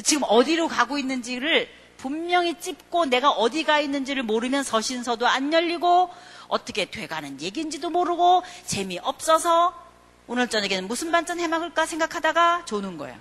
지금 0.03 0.23
어디로 0.27 0.67
가고 0.67 0.97
있는지를 0.97 1.69
분명히 1.97 2.59
찝고 2.59 3.05
내가 3.05 3.31
어디 3.31 3.63
가 3.63 3.79
있는지를 3.79 4.23
모르면 4.23 4.63
서신서도 4.63 5.27
안 5.27 5.53
열리고 5.53 6.09
어떻게 6.47 6.85
돼가는 6.85 7.39
얘기인지도 7.41 7.89
모르고 7.89 8.43
재미없어서 8.65 9.87
오늘 10.27 10.47
저녁에는 10.47 10.87
무슨 10.87 11.11
반찬 11.11 11.39
해먹을까 11.39 11.85
생각하다가 11.85 12.65
조는 12.65 12.97
거예요. 12.97 13.17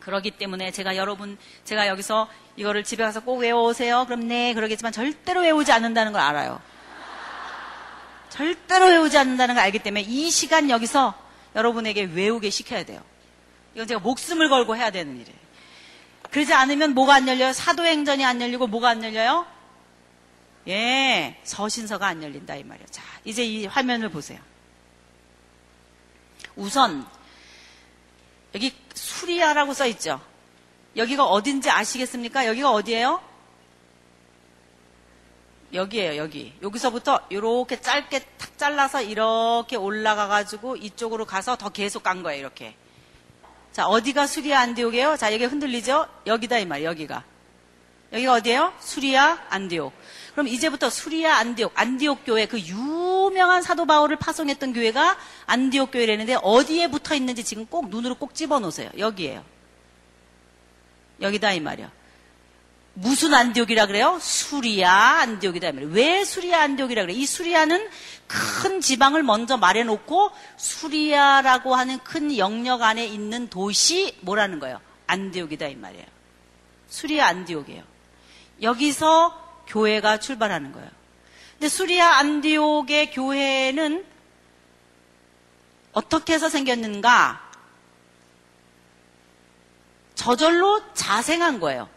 그러기 0.00 0.32
때문에 0.32 0.70
제가 0.70 0.96
여러분, 0.96 1.38
제가 1.64 1.88
여기서 1.88 2.28
이거를 2.56 2.84
집에 2.84 3.02
가서 3.02 3.20
꼭 3.20 3.36
외워오세요. 3.38 4.04
그럼 4.06 4.28
네, 4.28 4.54
그러겠지만 4.54 4.92
절대로 4.92 5.40
외우지 5.40 5.72
않는다는 5.72 6.12
걸 6.12 6.20
알아요. 6.20 6.60
절대로 8.30 8.86
외우지 8.86 9.16
않는다는 9.18 9.54
걸 9.54 9.64
알기 9.64 9.80
때문에 9.80 10.02
이 10.02 10.30
시간 10.30 10.70
여기서 10.70 11.14
여러분에게 11.54 12.04
외우게 12.04 12.50
시켜야 12.50 12.84
돼요. 12.84 13.00
이건 13.74 13.86
제가 13.86 14.00
목숨을 14.00 14.48
걸고 14.48 14.76
해야 14.76 14.90
되는 14.90 15.20
일이에요. 15.20 15.38
그러지 16.30 16.52
않으면 16.52 16.94
뭐가 16.94 17.14
안 17.14 17.28
열려요? 17.28 17.52
사도행전이 17.52 18.24
안 18.24 18.40
열리고 18.40 18.66
뭐가 18.66 18.88
안 18.88 19.04
열려요? 19.04 19.46
예, 20.66 21.38
서신서가 21.44 22.06
안 22.06 22.22
열린다 22.22 22.56
이 22.56 22.64
말이에요. 22.64 22.86
자, 22.90 23.02
이제 23.24 23.44
이 23.44 23.66
화면을 23.66 24.08
보세요. 24.08 24.40
우선 26.56 27.06
여기 28.54 28.74
수리아라고 28.94 29.74
써 29.74 29.86
있죠. 29.88 30.20
여기가 30.96 31.24
어딘지 31.26 31.70
아시겠습니까? 31.70 32.46
여기가 32.46 32.70
어디예요? 32.72 33.20
여기에요, 35.72 36.16
여기. 36.16 36.52
여기서부터 36.62 37.20
이렇게 37.30 37.80
짧게 37.80 38.20
탁 38.38 38.56
잘라서 38.56 39.02
이렇게 39.02 39.76
올라가 39.76 40.28
가지고 40.28 40.76
이쪽으로 40.76 41.24
가서 41.24 41.56
더 41.56 41.68
계속 41.68 42.04
간 42.04 42.22
거예요, 42.22 42.38
이렇게. 42.38 42.76
자, 43.72 43.86
어디가 43.86 44.28
수리아 44.28 44.60
안디옥이에요? 44.60 45.16
자, 45.16 45.32
여기 45.32 45.44
흔들리죠? 45.44 46.06
여기다 46.26 46.58
이 46.58 46.66
말이에요, 46.66 46.90
여기가. 46.90 47.24
여기가 48.12 48.32
어디예요? 48.34 48.72
수리아 48.78 49.38
안디옥. 49.50 49.92
그럼 50.32 50.46
이제부터 50.46 50.88
수리아 50.90 51.38
안디옥, 51.38 51.72
안디옥 51.74 52.20
교회 52.24 52.46
그 52.46 52.60
유명한 52.60 53.62
사도 53.62 53.84
바울을 53.84 54.16
파송했던 54.16 54.72
교회가 54.74 55.18
안디옥 55.46 55.90
교회라는데 55.90 56.36
어디에 56.42 56.88
붙어 56.88 57.16
있는지 57.16 57.42
지금 57.42 57.66
꼭 57.66 57.88
눈으로 57.88 58.14
꼭 58.14 58.32
집어 58.32 58.60
놓으세요. 58.60 58.90
여기에요. 58.98 59.44
여기다 61.20 61.52
이 61.52 61.60
말이요. 61.60 61.90
무슨 62.96 63.34
안디옥이라 63.34 63.86
그래요? 63.86 64.18
수리아 64.20 65.20
안디옥이다 65.20 65.68
이 65.68 65.72
말이에요. 65.72 65.92
왜 65.92 66.24
수리아 66.24 66.62
안디옥이라 66.62 67.02
그래요? 67.02 67.18
이 67.18 67.26
수리아는 67.26 67.88
큰 68.28 68.80
지방을 68.80 69.22
먼저 69.22 69.56
말해놓고 69.56 70.30
수리아라고 70.56 71.74
하는 71.74 71.98
큰 72.04 72.36
영역 72.36 72.82
안에 72.82 73.04
있는 73.04 73.48
도시 73.48 74.16
뭐라는 74.20 74.60
거예요? 74.60 74.80
안디옥이다 75.08 75.66
이 75.68 75.74
말이에요. 75.74 76.06
수리아 76.88 77.26
안디옥이에요. 77.26 77.82
여기서 78.62 79.64
교회가 79.66 80.20
출발하는 80.20 80.72
거예요. 80.72 80.88
근데 81.52 81.68
수리아 81.68 82.18
안디옥의 82.18 83.10
교회는 83.10 84.04
어떻게 85.92 86.34
해서 86.34 86.48
생겼는가? 86.48 87.43
저절로 90.14 90.80
자생한 90.94 91.60
거예요. 91.60 91.88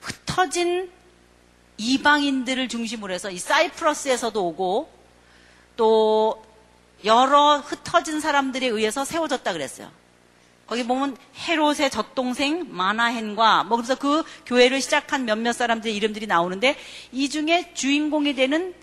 흩어진 0.00 0.90
이방인들을 1.76 2.68
중심으로 2.68 3.12
해서 3.12 3.30
이 3.30 3.38
사이프러스에서도 3.38 4.46
오고 4.46 4.90
또 5.76 6.44
여러 7.04 7.58
흩어진 7.58 8.20
사람들에 8.20 8.66
의해서 8.66 9.04
세워졌다 9.04 9.52
그랬어요. 9.52 9.90
거기 10.66 10.86
보면 10.86 11.16
헤롯의 11.48 11.90
젖동생 11.90 12.66
마나헨과 12.68 13.64
뭐 13.64 13.76
그래서 13.76 13.96
그 13.96 14.22
교회를 14.46 14.80
시작한 14.80 15.24
몇몇 15.24 15.52
사람들의 15.52 15.96
이름들이 15.96 16.26
나오는데 16.26 16.76
이 17.10 17.28
중에 17.28 17.72
주인공이 17.74 18.34
되는 18.34 18.74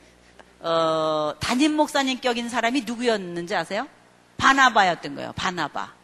어, 0.60 1.34
담임 1.40 1.76
목사님 1.76 2.20
격인 2.20 2.50
사람이 2.50 2.82
누구였는지 2.82 3.56
아세요? 3.56 3.88
바나바였던 4.38 5.16
거예요. 5.16 5.34
바나바. 5.34 5.97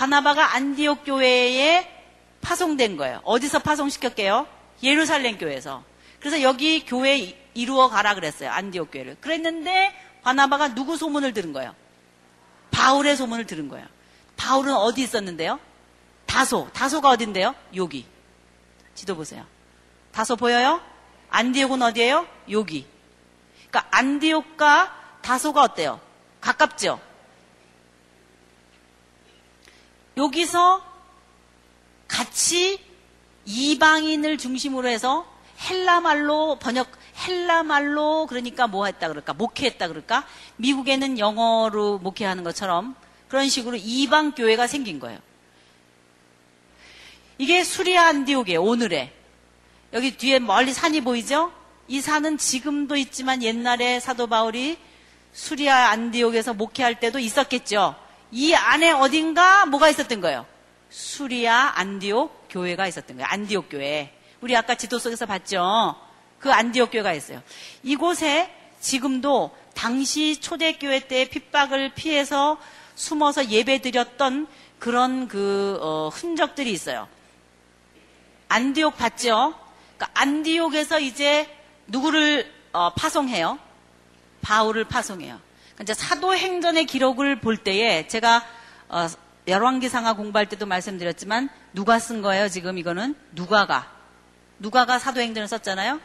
바나바가 0.00 0.54
안디옥 0.54 1.04
교회에 1.04 1.86
파송된 2.40 2.96
거예요. 2.96 3.20
어디서 3.22 3.58
파송시켰게요? 3.58 4.46
예루살렘 4.82 5.36
교회에서. 5.36 5.84
그래서 6.20 6.40
여기 6.40 6.86
교회 6.86 7.38
이루어 7.52 7.90
가라 7.90 8.14
그랬어요. 8.14 8.48
안디옥 8.48 8.92
교회를. 8.92 9.18
그랬는데 9.20 9.94
바나바가 10.22 10.74
누구 10.74 10.96
소문을 10.96 11.34
들은 11.34 11.52
거예요? 11.52 11.74
바울의 12.70 13.14
소문을 13.14 13.44
들은 13.44 13.68
거예요. 13.68 13.86
바울은 14.38 14.72
어디 14.74 15.02
있었는데요? 15.02 15.60
다소. 16.24 16.70
다소가 16.72 17.10
어딘데요? 17.10 17.54
여기. 17.76 18.06
지도 18.94 19.14
보세요. 19.14 19.44
다소 20.12 20.34
보여요? 20.34 20.80
안디옥은 21.28 21.82
어디예요? 21.82 22.26
여기. 22.50 22.86
그러니까 23.68 23.86
안디옥과 23.94 25.18
다소가 25.20 25.60
어때요? 25.60 26.00
가깝죠? 26.40 27.09
여기서 30.16 30.82
같이 32.08 32.80
이방인을 33.44 34.38
중심으로 34.38 34.88
해서 34.88 35.26
헬라말로 35.68 36.58
번역 36.58 36.88
헬라말로 37.26 38.26
그러니까 38.26 38.66
뭐 38.66 38.86
했다 38.86 39.08
그럴까? 39.08 39.34
목회했다 39.34 39.88
그럴까? 39.88 40.26
미국에는 40.56 41.18
영어로 41.18 41.98
목회하는 41.98 42.44
것처럼 42.44 42.96
그런 43.28 43.48
식으로 43.48 43.76
이방 43.76 44.32
교회가 44.32 44.66
생긴 44.66 44.98
거예요. 44.98 45.18
이게 47.38 47.64
수리아 47.64 48.06
안디옥이에요. 48.06 48.62
오늘의 48.62 49.12
여기 49.92 50.16
뒤에 50.16 50.38
멀리 50.38 50.72
산이 50.72 51.00
보이죠? 51.02 51.52
이 51.88 52.00
산은 52.00 52.38
지금도 52.38 52.96
있지만 52.96 53.42
옛날에 53.42 54.00
사도 54.00 54.26
바울이 54.26 54.78
수리아 55.32 55.90
안디옥에서 55.90 56.54
목회할 56.54 57.00
때도 57.00 57.18
있었겠죠. 57.18 57.96
이 58.32 58.54
안에 58.54 58.92
어딘가 58.92 59.66
뭐가 59.66 59.88
있었던 59.88 60.20
거예요? 60.20 60.46
수리아 60.88 61.72
안디옥 61.76 62.46
교회가 62.50 62.86
있었던 62.86 63.16
거예요. 63.16 63.26
안디옥 63.30 63.68
교회. 63.70 64.16
우리 64.40 64.56
아까 64.56 64.74
지도 64.74 64.98
속에서 64.98 65.26
봤죠? 65.26 65.96
그 66.38 66.52
안디옥 66.52 66.90
교회가 66.92 67.12
있어요. 67.12 67.42
이곳에 67.82 68.54
지금도 68.80 69.56
당시 69.74 70.40
초대교회 70.40 71.00
때 71.00 71.28
핍박을 71.28 71.92
피해서 71.94 72.58
숨어서 72.94 73.48
예배 73.48 73.82
드렸던 73.82 74.46
그런 74.78 75.28
그 75.28 75.78
어, 75.80 76.08
흔적들이 76.08 76.72
있어요. 76.72 77.08
안디옥 78.48 78.96
봤죠? 78.96 79.54
그러니까 79.96 80.20
안디옥에서 80.20 81.00
이제 81.00 81.48
누구를 81.86 82.50
어, 82.72 82.92
파송해요? 82.94 83.58
바울을 84.42 84.84
파송해요. 84.84 85.40
이제 85.80 85.94
사도행전의 85.94 86.84
기록을 86.84 87.40
볼 87.40 87.56
때에 87.56 88.06
제가 88.06 88.46
어, 88.88 89.06
열왕기상하 89.48 90.14
공부할 90.14 90.48
때도 90.48 90.66
말씀드렸지만 90.66 91.48
누가 91.72 91.98
쓴 91.98 92.22
거예요? 92.22 92.48
지금 92.48 92.76
이거는 92.78 93.14
누가가 93.32 93.90
누가가 94.58 94.98
사도행전을 94.98 95.48
썼잖아요. 95.48 96.00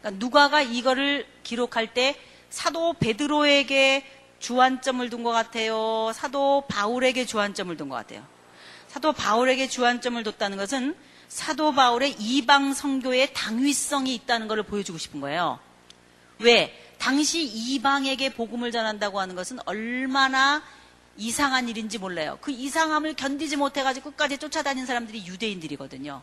그러니까 0.00 0.24
누가가 0.24 0.62
이거를 0.62 1.26
기록할 1.42 1.92
때 1.92 2.16
사도 2.48 2.94
베드로에게 2.94 4.04
주안점을 4.38 5.10
둔 5.10 5.22
것 5.22 5.32
같아요. 5.32 6.10
사도 6.14 6.64
바울에게 6.68 7.26
주안점을 7.26 7.76
둔 7.76 7.88
것 7.88 7.96
같아요. 7.96 8.24
사도 8.86 9.12
바울에게 9.12 9.68
주안점을 9.68 10.22
뒀다는 10.22 10.56
것은 10.56 10.96
사도 11.28 11.72
바울의 11.74 12.16
이방 12.18 12.72
선교의 12.72 13.34
당위성이 13.34 14.14
있다는 14.14 14.48
것을 14.48 14.62
보여주고 14.62 14.96
싶은 14.96 15.20
거예요. 15.20 15.58
왜? 16.38 16.87
당시 16.98 17.44
이방에게 17.44 18.34
복음을 18.34 18.70
전한다고 18.72 19.20
하는 19.20 19.34
것은 19.34 19.58
얼마나 19.64 20.62
이상한 21.16 21.68
일인지 21.68 21.98
몰라요. 21.98 22.38
그 22.40 22.50
이상함을 22.50 23.14
견디지 23.14 23.56
못해가지고 23.56 24.10
끝까지 24.10 24.38
쫓아다닌 24.38 24.86
사람들이 24.86 25.26
유대인들이거든요. 25.26 26.22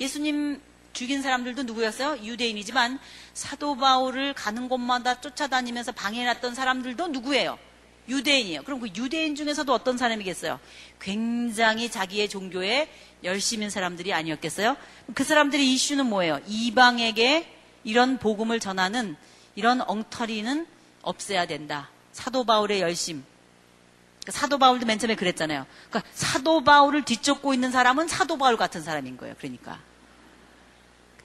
예수님 0.00 0.60
죽인 0.92 1.22
사람들도 1.22 1.62
누구였어요? 1.62 2.24
유대인이지만 2.24 2.98
사도 3.32 3.76
바울을 3.76 4.34
가는 4.34 4.68
곳마다 4.68 5.20
쫓아다니면서 5.20 5.92
방해해놨던 5.92 6.54
사람들도 6.54 7.08
누구예요? 7.08 7.58
유대인이에요. 8.08 8.62
그럼 8.64 8.80
그 8.80 8.88
유대인 8.96 9.34
중에서도 9.34 9.72
어떤 9.72 9.96
사람이겠어요? 9.96 10.58
굉장히 11.00 11.90
자기의 11.90 12.28
종교에 12.28 12.90
열심인 13.24 13.70
사람들이 13.70 14.12
아니었겠어요? 14.12 14.76
그 15.14 15.22
사람들의 15.24 15.72
이슈는 15.72 16.06
뭐예요? 16.06 16.40
이방에게 16.46 17.61
이런 17.84 18.18
복음을 18.18 18.60
전하는 18.60 19.16
이런 19.54 19.80
엉터리는 19.80 20.66
없애야 21.02 21.46
된다. 21.46 21.90
사도 22.12 22.44
바울의 22.44 22.80
열심. 22.80 23.24
그러니까 24.20 24.40
사도 24.40 24.58
바울도 24.58 24.86
맨 24.86 24.98
처음에 24.98 25.16
그랬잖아요. 25.16 25.66
그러니까 25.88 26.10
사도 26.14 26.62
바울을 26.62 27.04
뒤쫓고 27.04 27.54
있는 27.54 27.70
사람은 27.70 28.08
사도 28.08 28.38
바울 28.38 28.56
같은 28.56 28.82
사람인 28.82 29.16
거예요. 29.16 29.34
그러니까. 29.38 29.80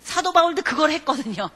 사도 0.02 0.34
바울도 0.34 0.64
그걸 0.64 0.92
했거든요. 0.92 1.50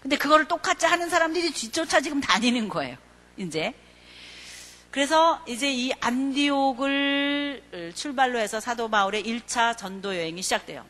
근데 0.00 0.16
그거를 0.16 0.48
똑같이 0.48 0.86
하는 0.86 1.10
사람들이 1.10 1.52
뒤쫓아 1.52 2.00
지금 2.00 2.20
다니는 2.20 2.68
거예요. 2.68 2.96
이제. 3.36 3.74
그래서 4.90 5.40
이제 5.46 5.72
이 5.72 5.92
안디옥을 6.00 7.92
출발로 7.94 8.38
해서 8.38 8.58
사도 8.58 8.88
바울의 8.88 9.22
1차 9.22 9.76
전도 9.76 10.16
여행이 10.16 10.42
시작돼요. 10.42 10.84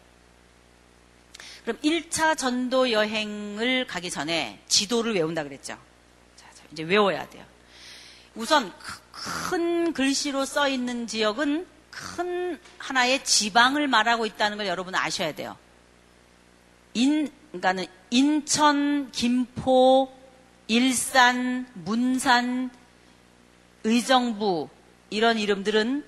그럼 1.62 1.78
1차 1.82 2.36
전도 2.36 2.90
여행을 2.90 3.86
가기 3.86 4.10
전에 4.10 4.60
지도를 4.68 5.14
외운다 5.14 5.42
그랬죠. 5.42 5.78
자, 6.36 6.46
이제 6.72 6.82
외워야 6.82 7.28
돼요. 7.28 7.44
우선 8.34 8.72
큰 9.12 9.92
글씨로 9.92 10.44
써 10.44 10.68
있는 10.68 11.06
지역은 11.06 11.66
큰 11.90 12.58
하나의 12.78 13.24
지방을 13.24 13.88
말하고 13.88 14.26
있다는 14.26 14.56
걸 14.56 14.66
여러분 14.66 14.94
아셔야 14.94 15.32
돼요. 15.32 15.56
인, 16.94 17.30
그러니까는 17.48 17.86
인천, 18.10 19.10
김포, 19.12 20.12
일산, 20.68 21.66
문산, 21.74 22.70
의정부 23.84 24.68
이런 25.10 25.38
이름들은 25.38 26.04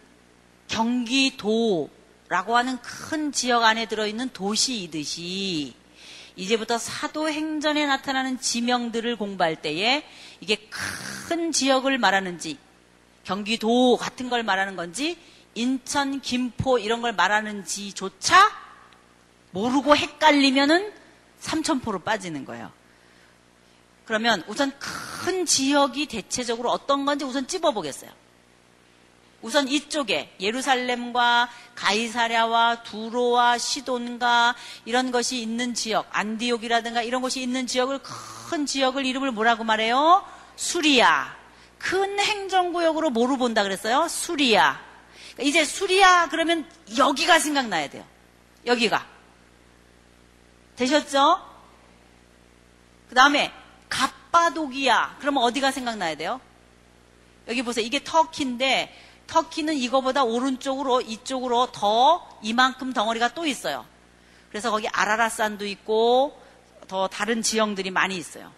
경기도 0.68 1.90
라고 2.32 2.56
하는 2.56 2.80
큰 2.80 3.30
지역 3.30 3.62
안에 3.62 3.84
들어있는 3.84 4.30
도시이듯이 4.30 5.74
이제부터 6.34 6.78
사도행전에 6.78 7.84
나타나는 7.84 8.40
지명들을 8.40 9.16
공부할 9.16 9.56
때에 9.56 10.02
이게 10.40 10.66
큰 10.70 11.52
지역을 11.52 11.98
말하는지 11.98 12.56
경기도 13.24 13.98
같은 13.98 14.30
걸 14.30 14.44
말하는 14.44 14.76
건지 14.76 15.18
인천, 15.54 16.22
김포 16.22 16.78
이런 16.78 17.02
걸 17.02 17.12
말하는지조차 17.12 18.50
모르고 19.50 19.94
헷갈리면은 19.94 20.90
삼천포로 21.38 21.98
빠지는 21.98 22.46
거예요. 22.46 22.72
그러면 24.06 24.42
우선 24.46 24.72
큰 24.78 25.44
지역이 25.44 26.06
대체적으로 26.06 26.70
어떤 26.70 27.04
건지 27.04 27.26
우선 27.26 27.46
찝어보겠어요. 27.46 28.21
우선 29.42 29.66
이쪽에 29.68 30.34
예루살렘과 30.40 31.48
가이사랴와 31.74 32.84
두로와 32.84 33.58
시돈과 33.58 34.54
이런 34.84 35.10
것이 35.10 35.40
있는 35.42 35.74
지역, 35.74 36.06
안디옥이라든가 36.10 37.02
이런 37.02 37.20
곳이 37.20 37.42
있는 37.42 37.66
지역을 37.66 38.00
큰 38.02 38.66
지역을 38.66 39.04
이름을 39.04 39.32
뭐라고 39.32 39.64
말해요? 39.64 40.24
수리아. 40.56 41.36
큰 41.78 42.20
행정구역으로 42.20 43.10
뭐로 43.10 43.36
본다 43.36 43.64
그랬어요? 43.64 44.06
수리아. 44.08 44.80
이제 45.40 45.64
수리아 45.64 46.28
그러면 46.28 46.68
여기가 46.96 47.40
생각나야 47.40 47.90
돼요. 47.90 48.04
여기가. 48.64 49.04
되셨죠? 50.76 51.44
그 53.08 53.14
다음에 53.16 53.52
갑바도기야. 53.88 55.16
그러면 55.18 55.42
어디가 55.42 55.72
생각나야 55.72 56.14
돼요? 56.14 56.40
여기 57.48 57.62
보세요. 57.62 57.84
이게 57.84 58.04
터키인데 58.04 58.96
터키는 59.32 59.74
이거보다 59.74 60.24
오른쪽으로 60.24 61.00
이쪽으로 61.00 61.72
더 61.72 62.28
이만큼 62.42 62.92
덩어리가 62.92 63.32
또 63.32 63.46
있어요. 63.46 63.86
그래서 64.50 64.70
거기 64.70 64.86
아라라산도 64.88 65.64
있고 65.68 66.38
더 66.86 67.08
다른 67.08 67.40
지형들이 67.40 67.90
많이 67.90 68.14
있어요. 68.18 68.52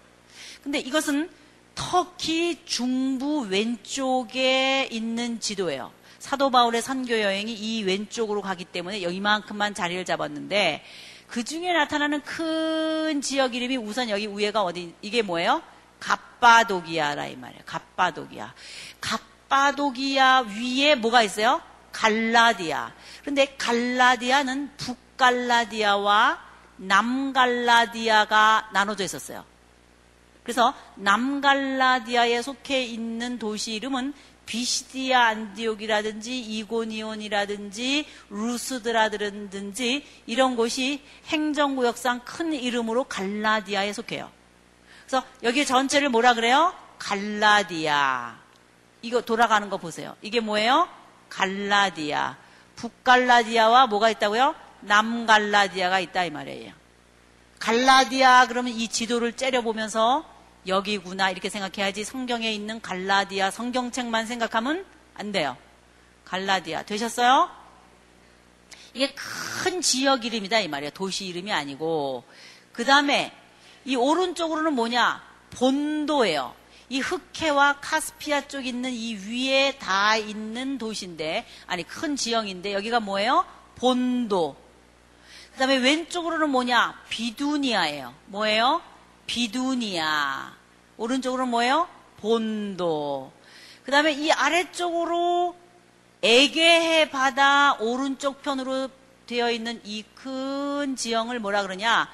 근데 0.64 0.80
이것은 0.80 1.30
터키 1.76 2.64
중부 2.64 3.42
왼쪽에 3.42 4.88
있는 4.90 5.38
지도예요. 5.38 5.92
사도 6.18 6.50
바울의 6.50 6.82
선교 6.82 7.20
여행이 7.20 7.52
이 7.52 7.84
왼쪽으로 7.84 8.42
가기 8.42 8.64
때문에 8.64 9.02
여기만큼만 9.02 9.74
자리를 9.74 10.04
잡았는데 10.04 10.84
그 11.28 11.44
중에 11.44 11.72
나타나는 11.72 12.22
큰 12.22 13.20
지역 13.20 13.54
이름이 13.54 13.76
우선 13.76 14.08
여기 14.10 14.26
위에가 14.26 14.64
어디, 14.64 14.92
이게 15.02 15.22
뭐예요? 15.22 15.62
갑바도기아라 16.00 17.26
이 17.28 17.36
말이에요. 17.36 17.62
갑바도기아. 17.64 18.52
갑 19.00 19.33
바도기아 19.48 20.46
위에 20.48 20.94
뭐가 20.94 21.22
있어요? 21.22 21.60
갈라디아. 21.92 22.92
그런데 23.20 23.54
갈라디아는 23.56 24.70
북갈라디아와 24.76 26.38
남갈라디아가 26.76 28.70
나눠져 28.72 29.04
있었어요. 29.04 29.44
그래서 30.42 30.74
남갈라디아에 30.96 32.42
속해 32.42 32.84
있는 32.84 33.38
도시 33.38 33.74
이름은 33.74 34.12
비시디아 34.44 35.28
안디옥이라든지 35.28 36.38
이고니온이라든지 36.38 38.06
루스드라든지 38.28 40.06
이런 40.26 40.56
곳이 40.56 41.02
행정구역상 41.28 42.20
큰 42.26 42.52
이름으로 42.52 43.04
갈라디아에 43.04 43.92
속해요. 43.94 44.30
그래서 45.06 45.24
여기 45.42 45.64
전체를 45.64 46.10
뭐라 46.10 46.34
그래요? 46.34 46.74
갈라디아. 46.98 48.43
이거 49.04 49.20
돌아가는 49.20 49.68
거 49.68 49.76
보세요. 49.76 50.16
이게 50.22 50.40
뭐예요? 50.40 50.88
갈라디아. 51.28 52.38
북갈라디아와 52.76 53.86
뭐가 53.86 54.08
있다고요? 54.08 54.54
남갈라디아가 54.80 56.00
있다 56.00 56.24
이 56.24 56.30
말이에요. 56.30 56.72
갈라디아 57.58 58.46
그러면 58.46 58.72
이 58.72 58.88
지도를 58.88 59.34
째려보면서 59.34 60.24
여기구나 60.66 61.30
이렇게 61.30 61.50
생각해야지 61.50 62.02
성경에 62.02 62.50
있는 62.50 62.80
갈라디아 62.80 63.50
성경책만 63.50 64.24
생각하면 64.24 64.86
안 65.12 65.32
돼요. 65.32 65.58
갈라디아 66.24 66.84
되셨어요? 66.84 67.50
이게 68.94 69.14
큰 69.14 69.82
지역 69.82 70.24
이름이다 70.24 70.60
이 70.60 70.68
말이에요. 70.68 70.92
도시 70.92 71.26
이름이 71.26 71.52
아니고 71.52 72.24
그 72.72 72.86
다음에 72.86 73.36
이 73.84 73.96
오른쪽으로는 73.96 74.72
뭐냐 74.72 75.22
본도예요. 75.50 76.63
이 76.94 77.00
흑해와 77.00 77.80
카스피아 77.80 78.46
쪽 78.46 78.64
있는 78.64 78.92
이 78.92 79.16
위에 79.16 79.76
다 79.80 80.16
있는 80.16 80.78
도시인데 80.78 81.44
아니 81.66 81.82
큰 81.82 82.14
지형인데 82.14 82.72
여기가 82.72 83.00
뭐예요? 83.00 83.44
본도. 83.74 84.54
그 85.52 85.58
다음에 85.58 85.76
왼쪽으로는 85.78 86.50
뭐냐 86.50 87.02
비두니아예요. 87.08 88.14
뭐예요? 88.26 88.80
비두니아. 89.26 90.52
오른쪽으로 90.96 91.46
뭐예요? 91.46 91.88
본도. 92.18 93.32
그 93.84 93.90
다음에 93.90 94.12
이 94.12 94.30
아래쪽으로 94.30 95.56
에게해 96.22 97.10
바다 97.10 97.74
오른쪽 97.80 98.40
편으로 98.42 98.88
되어 99.26 99.50
있는 99.50 99.80
이 99.84 100.04
큰 100.14 100.94
지형을 100.94 101.40
뭐라 101.40 101.62
그러냐? 101.62 102.08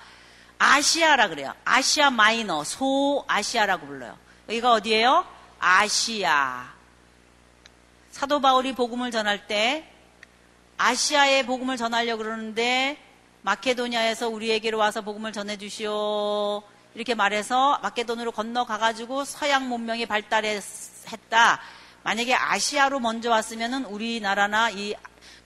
아시아라 0.58 1.28
그래요. 1.28 1.52
아시아 1.66 2.10
마이너, 2.10 2.64
소아시아라고 2.64 3.86
불러요. 3.86 4.16
여기가 4.50 4.72
어디예요? 4.72 5.24
아시아. 5.60 6.72
사도 8.10 8.40
바울이 8.40 8.74
복음을 8.74 9.12
전할 9.12 9.46
때 9.46 9.88
아시아에 10.76 11.46
복음을 11.46 11.76
전하려고 11.76 12.24
그러는데 12.24 12.98
마케도니아에서 13.42 14.28
우리에게로 14.28 14.76
와서 14.76 15.02
복음을 15.02 15.32
전해 15.32 15.56
주시오. 15.56 16.64
이렇게 16.96 17.14
말해서 17.14 17.78
마케도으로 17.80 18.32
건너가 18.32 18.76
가지고 18.76 19.24
서양 19.24 19.68
문명이 19.68 20.06
발달했다. 20.06 21.60
만약에 22.02 22.34
아시아로 22.34 22.98
먼저 22.98 23.30
왔으면은 23.30 23.84
우리나라나 23.84 24.70
이 24.70 24.96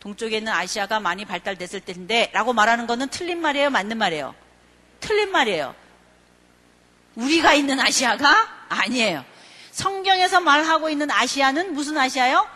동쪽에 0.00 0.38
있는 0.38 0.50
아시아가 0.50 0.98
많이 0.98 1.26
발달됐을 1.26 1.80
텐데 1.80 2.30
라고 2.32 2.54
말하는 2.54 2.86
거는 2.86 3.08
틀린 3.08 3.42
말이에요? 3.42 3.68
맞는 3.68 3.98
말이에요? 3.98 4.34
틀린 5.00 5.30
말이에요. 5.30 5.74
우리가 7.16 7.52
있는 7.52 7.78
아시아가 7.80 8.63
아니에요. 8.74 9.24
성경에서 9.70 10.40
말하고 10.40 10.88
있는 10.88 11.10
아시아는 11.10 11.74
무슨 11.74 11.96
아시아요? 11.98 12.48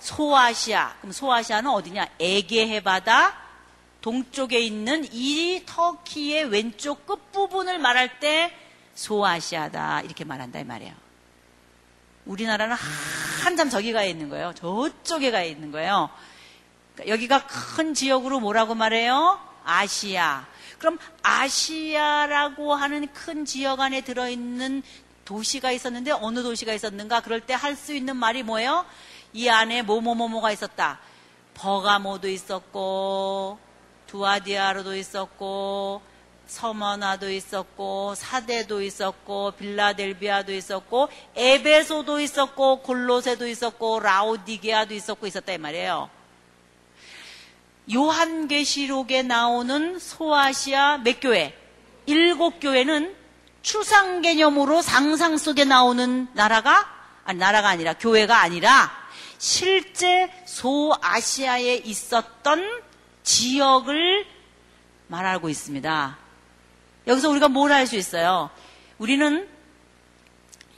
소아시아. 0.00 0.96
그럼 1.00 1.12
소아시아는 1.12 1.70
어디냐? 1.70 2.06
에게해 2.18 2.82
바다 2.82 3.36
동쪽에 4.00 4.60
있는 4.60 5.06
이 5.12 5.62
터키의 5.66 6.44
왼쪽 6.44 7.06
끝부분을 7.06 7.78
말할 7.78 8.20
때 8.20 8.56
소아시아다 8.94 10.02
이렇게 10.02 10.24
말한다 10.24 10.60
이 10.60 10.64
말이에요. 10.64 10.94
우리나라는 12.24 12.76
한참 13.42 13.70
저기 13.70 13.92
가 13.92 14.02
있는 14.02 14.28
거예요. 14.28 14.52
저쪽에 14.54 15.30
가 15.30 15.42
있는 15.42 15.70
거예요. 15.72 16.10
그러니까 16.94 17.12
여기가 17.12 17.46
큰 17.46 17.94
지역으로 17.94 18.40
뭐라고 18.40 18.74
말해요? 18.74 19.40
아시아. 19.64 20.46
그럼 20.78 20.98
아시아라고 21.22 22.74
하는 22.74 23.06
큰 23.12 23.44
지역 23.44 23.80
안에 23.80 24.02
들어있는 24.02 24.82
도시가 25.26 25.72
있었는데 25.72 26.12
어느 26.12 26.42
도시가 26.42 26.72
있었는가? 26.72 27.20
그럴 27.20 27.40
때 27.40 27.52
할 27.52 27.76
수 27.76 27.92
있는 27.94 28.16
말이 28.16 28.42
뭐예요? 28.42 28.86
이 29.34 29.48
안에 29.50 29.82
뭐뭐뭐뭐가 29.82 30.52
있었다. 30.52 30.98
버가모도 31.54 32.28
있었고 32.28 33.58
두아디아로도 34.06 34.96
있었고 34.96 36.00
서머나도 36.46 37.30
있었고 37.30 38.14
사대도 38.14 38.80
있었고 38.82 39.52
빌라델비아도 39.58 40.52
있었고 40.52 41.08
에베소도 41.34 42.20
있었고 42.20 42.82
골로세도 42.82 43.48
있었고 43.48 43.98
라오디게아도 44.00 44.94
있었고 44.94 45.26
있었다 45.26 45.52
이 45.52 45.58
말이에요. 45.58 46.08
요한계시록에 47.92 49.22
나오는 49.22 49.98
소아시아 49.98 50.98
몇 50.98 51.20
교회? 51.20 51.56
일곱 52.06 52.60
교회는 52.60 53.14
추상 53.66 54.22
개념으로 54.22 54.80
상상 54.80 55.36
속에 55.36 55.64
나오는 55.64 56.28
나라가 56.34 56.86
아니 57.24 57.40
나라가 57.40 57.68
아니라 57.68 57.94
교회가 57.94 58.40
아니라 58.40 58.92
실제 59.38 60.30
소아시아에 60.46 61.82
있었던 61.84 62.64
지역을 63.24 64.24
말하고 65.08 65.48
있습니다. 65.48 66.16
여기서 67.08 67.28
우리가 67.28 67.48
뭘할수 67.48 67.96
있어요? 67.96 68.50
우리는 68.98 69.48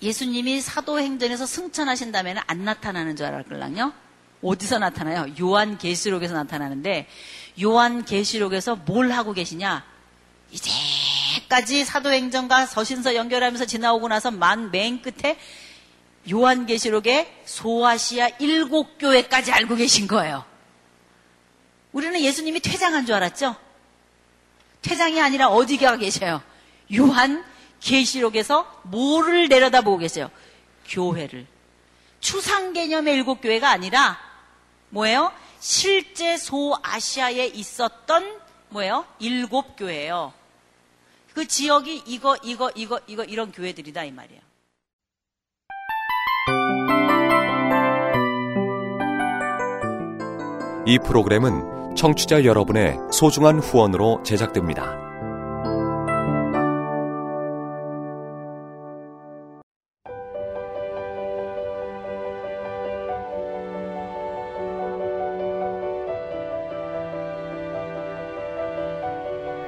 예수님이 0.01 0.63
사도행전에서 0.63 1.45
승천하신다면 1.45 2.39
안 2.47 2.65
나타나는 2.65 3.17
줄 3.17 3.27
알았걸랑요? 3.27 3.93
어디서 4.43 4.79
나타나요? 4.79 5.27
요한 5.39 5.77
계시록에서 5.77 6.33
나타나는데 6.33 7.07
요한 7.63 8.07
계시록에서 8.07 8.77
뭘 8.77 9.11
하고 9.11 9.35
계시냐? 9.35 9.85
이제 10.53 10.71
까지 11.49 11.85
사도행전과 11.85 12.67
서신서 12.67 13.15
연결하면서 13.15 13.65
지나오고 13.65 14.09
나서 14.09 14.31
만 14.31 14.71
맨 14.71 15.01
끝에 15.01 15.39
요한계시록의 16.31 17.43
소아시아 17.47 18.29
일곱 18.39 18.99
교회까지 18.99 19.53
알고 19.53 19.77
계신 19.77 20.07
거예요. 20.07 20.45
우리는 21.93 22.21
예수님이 22.21 22.61
퇴장한 22.61 23.07
줄 23.07 23.15
알았죠? 23.15 23.57
퇴장이 24.83 25.21
아니라 25.21 25.49
어디 25.49 25.79
가 25.79 25.97
계셔요? 25.97 26.43
요한 26.97 27.45
계시록에서 27.81 28.81
뭐를 28.85 29.49
내려다보고 29.49 29.99
계세요? 29.99 30.31
교회를. 30.89 31.47
추상 32.21 32.73
개념의 32.75 33.15
일곱 33.15 33.41
교회가 33.41 33.71
아니라 33.71 34.19
뭐예요? 34.91 35.33
실제 35.61 36.37
소아시아에 36.37 37.47
있었던 37.47 38.39
뭐예요? 38.69 39.07
일곱 39.19 39.77
교회예요. 39.77 40.33
그 41.39 41.47
지역이 41.47 42.03
이거 42.07 42.37
이거 42.43 42.69
이거 42.75 42.99
이거 43.07 43.23
이런 43.23 43.53
교회들이다 43.53 44.03
이 44.03 44.11
말이에요. 44.11 44.41
이 50.85 50.99
프로그램은 50.99 51.95
청취자 51.95 52.45
여러분의 52.45 52.97
소중한 53.13 53.61
후원으로 53.61 54.25
제작됩니다. 54.25 55.08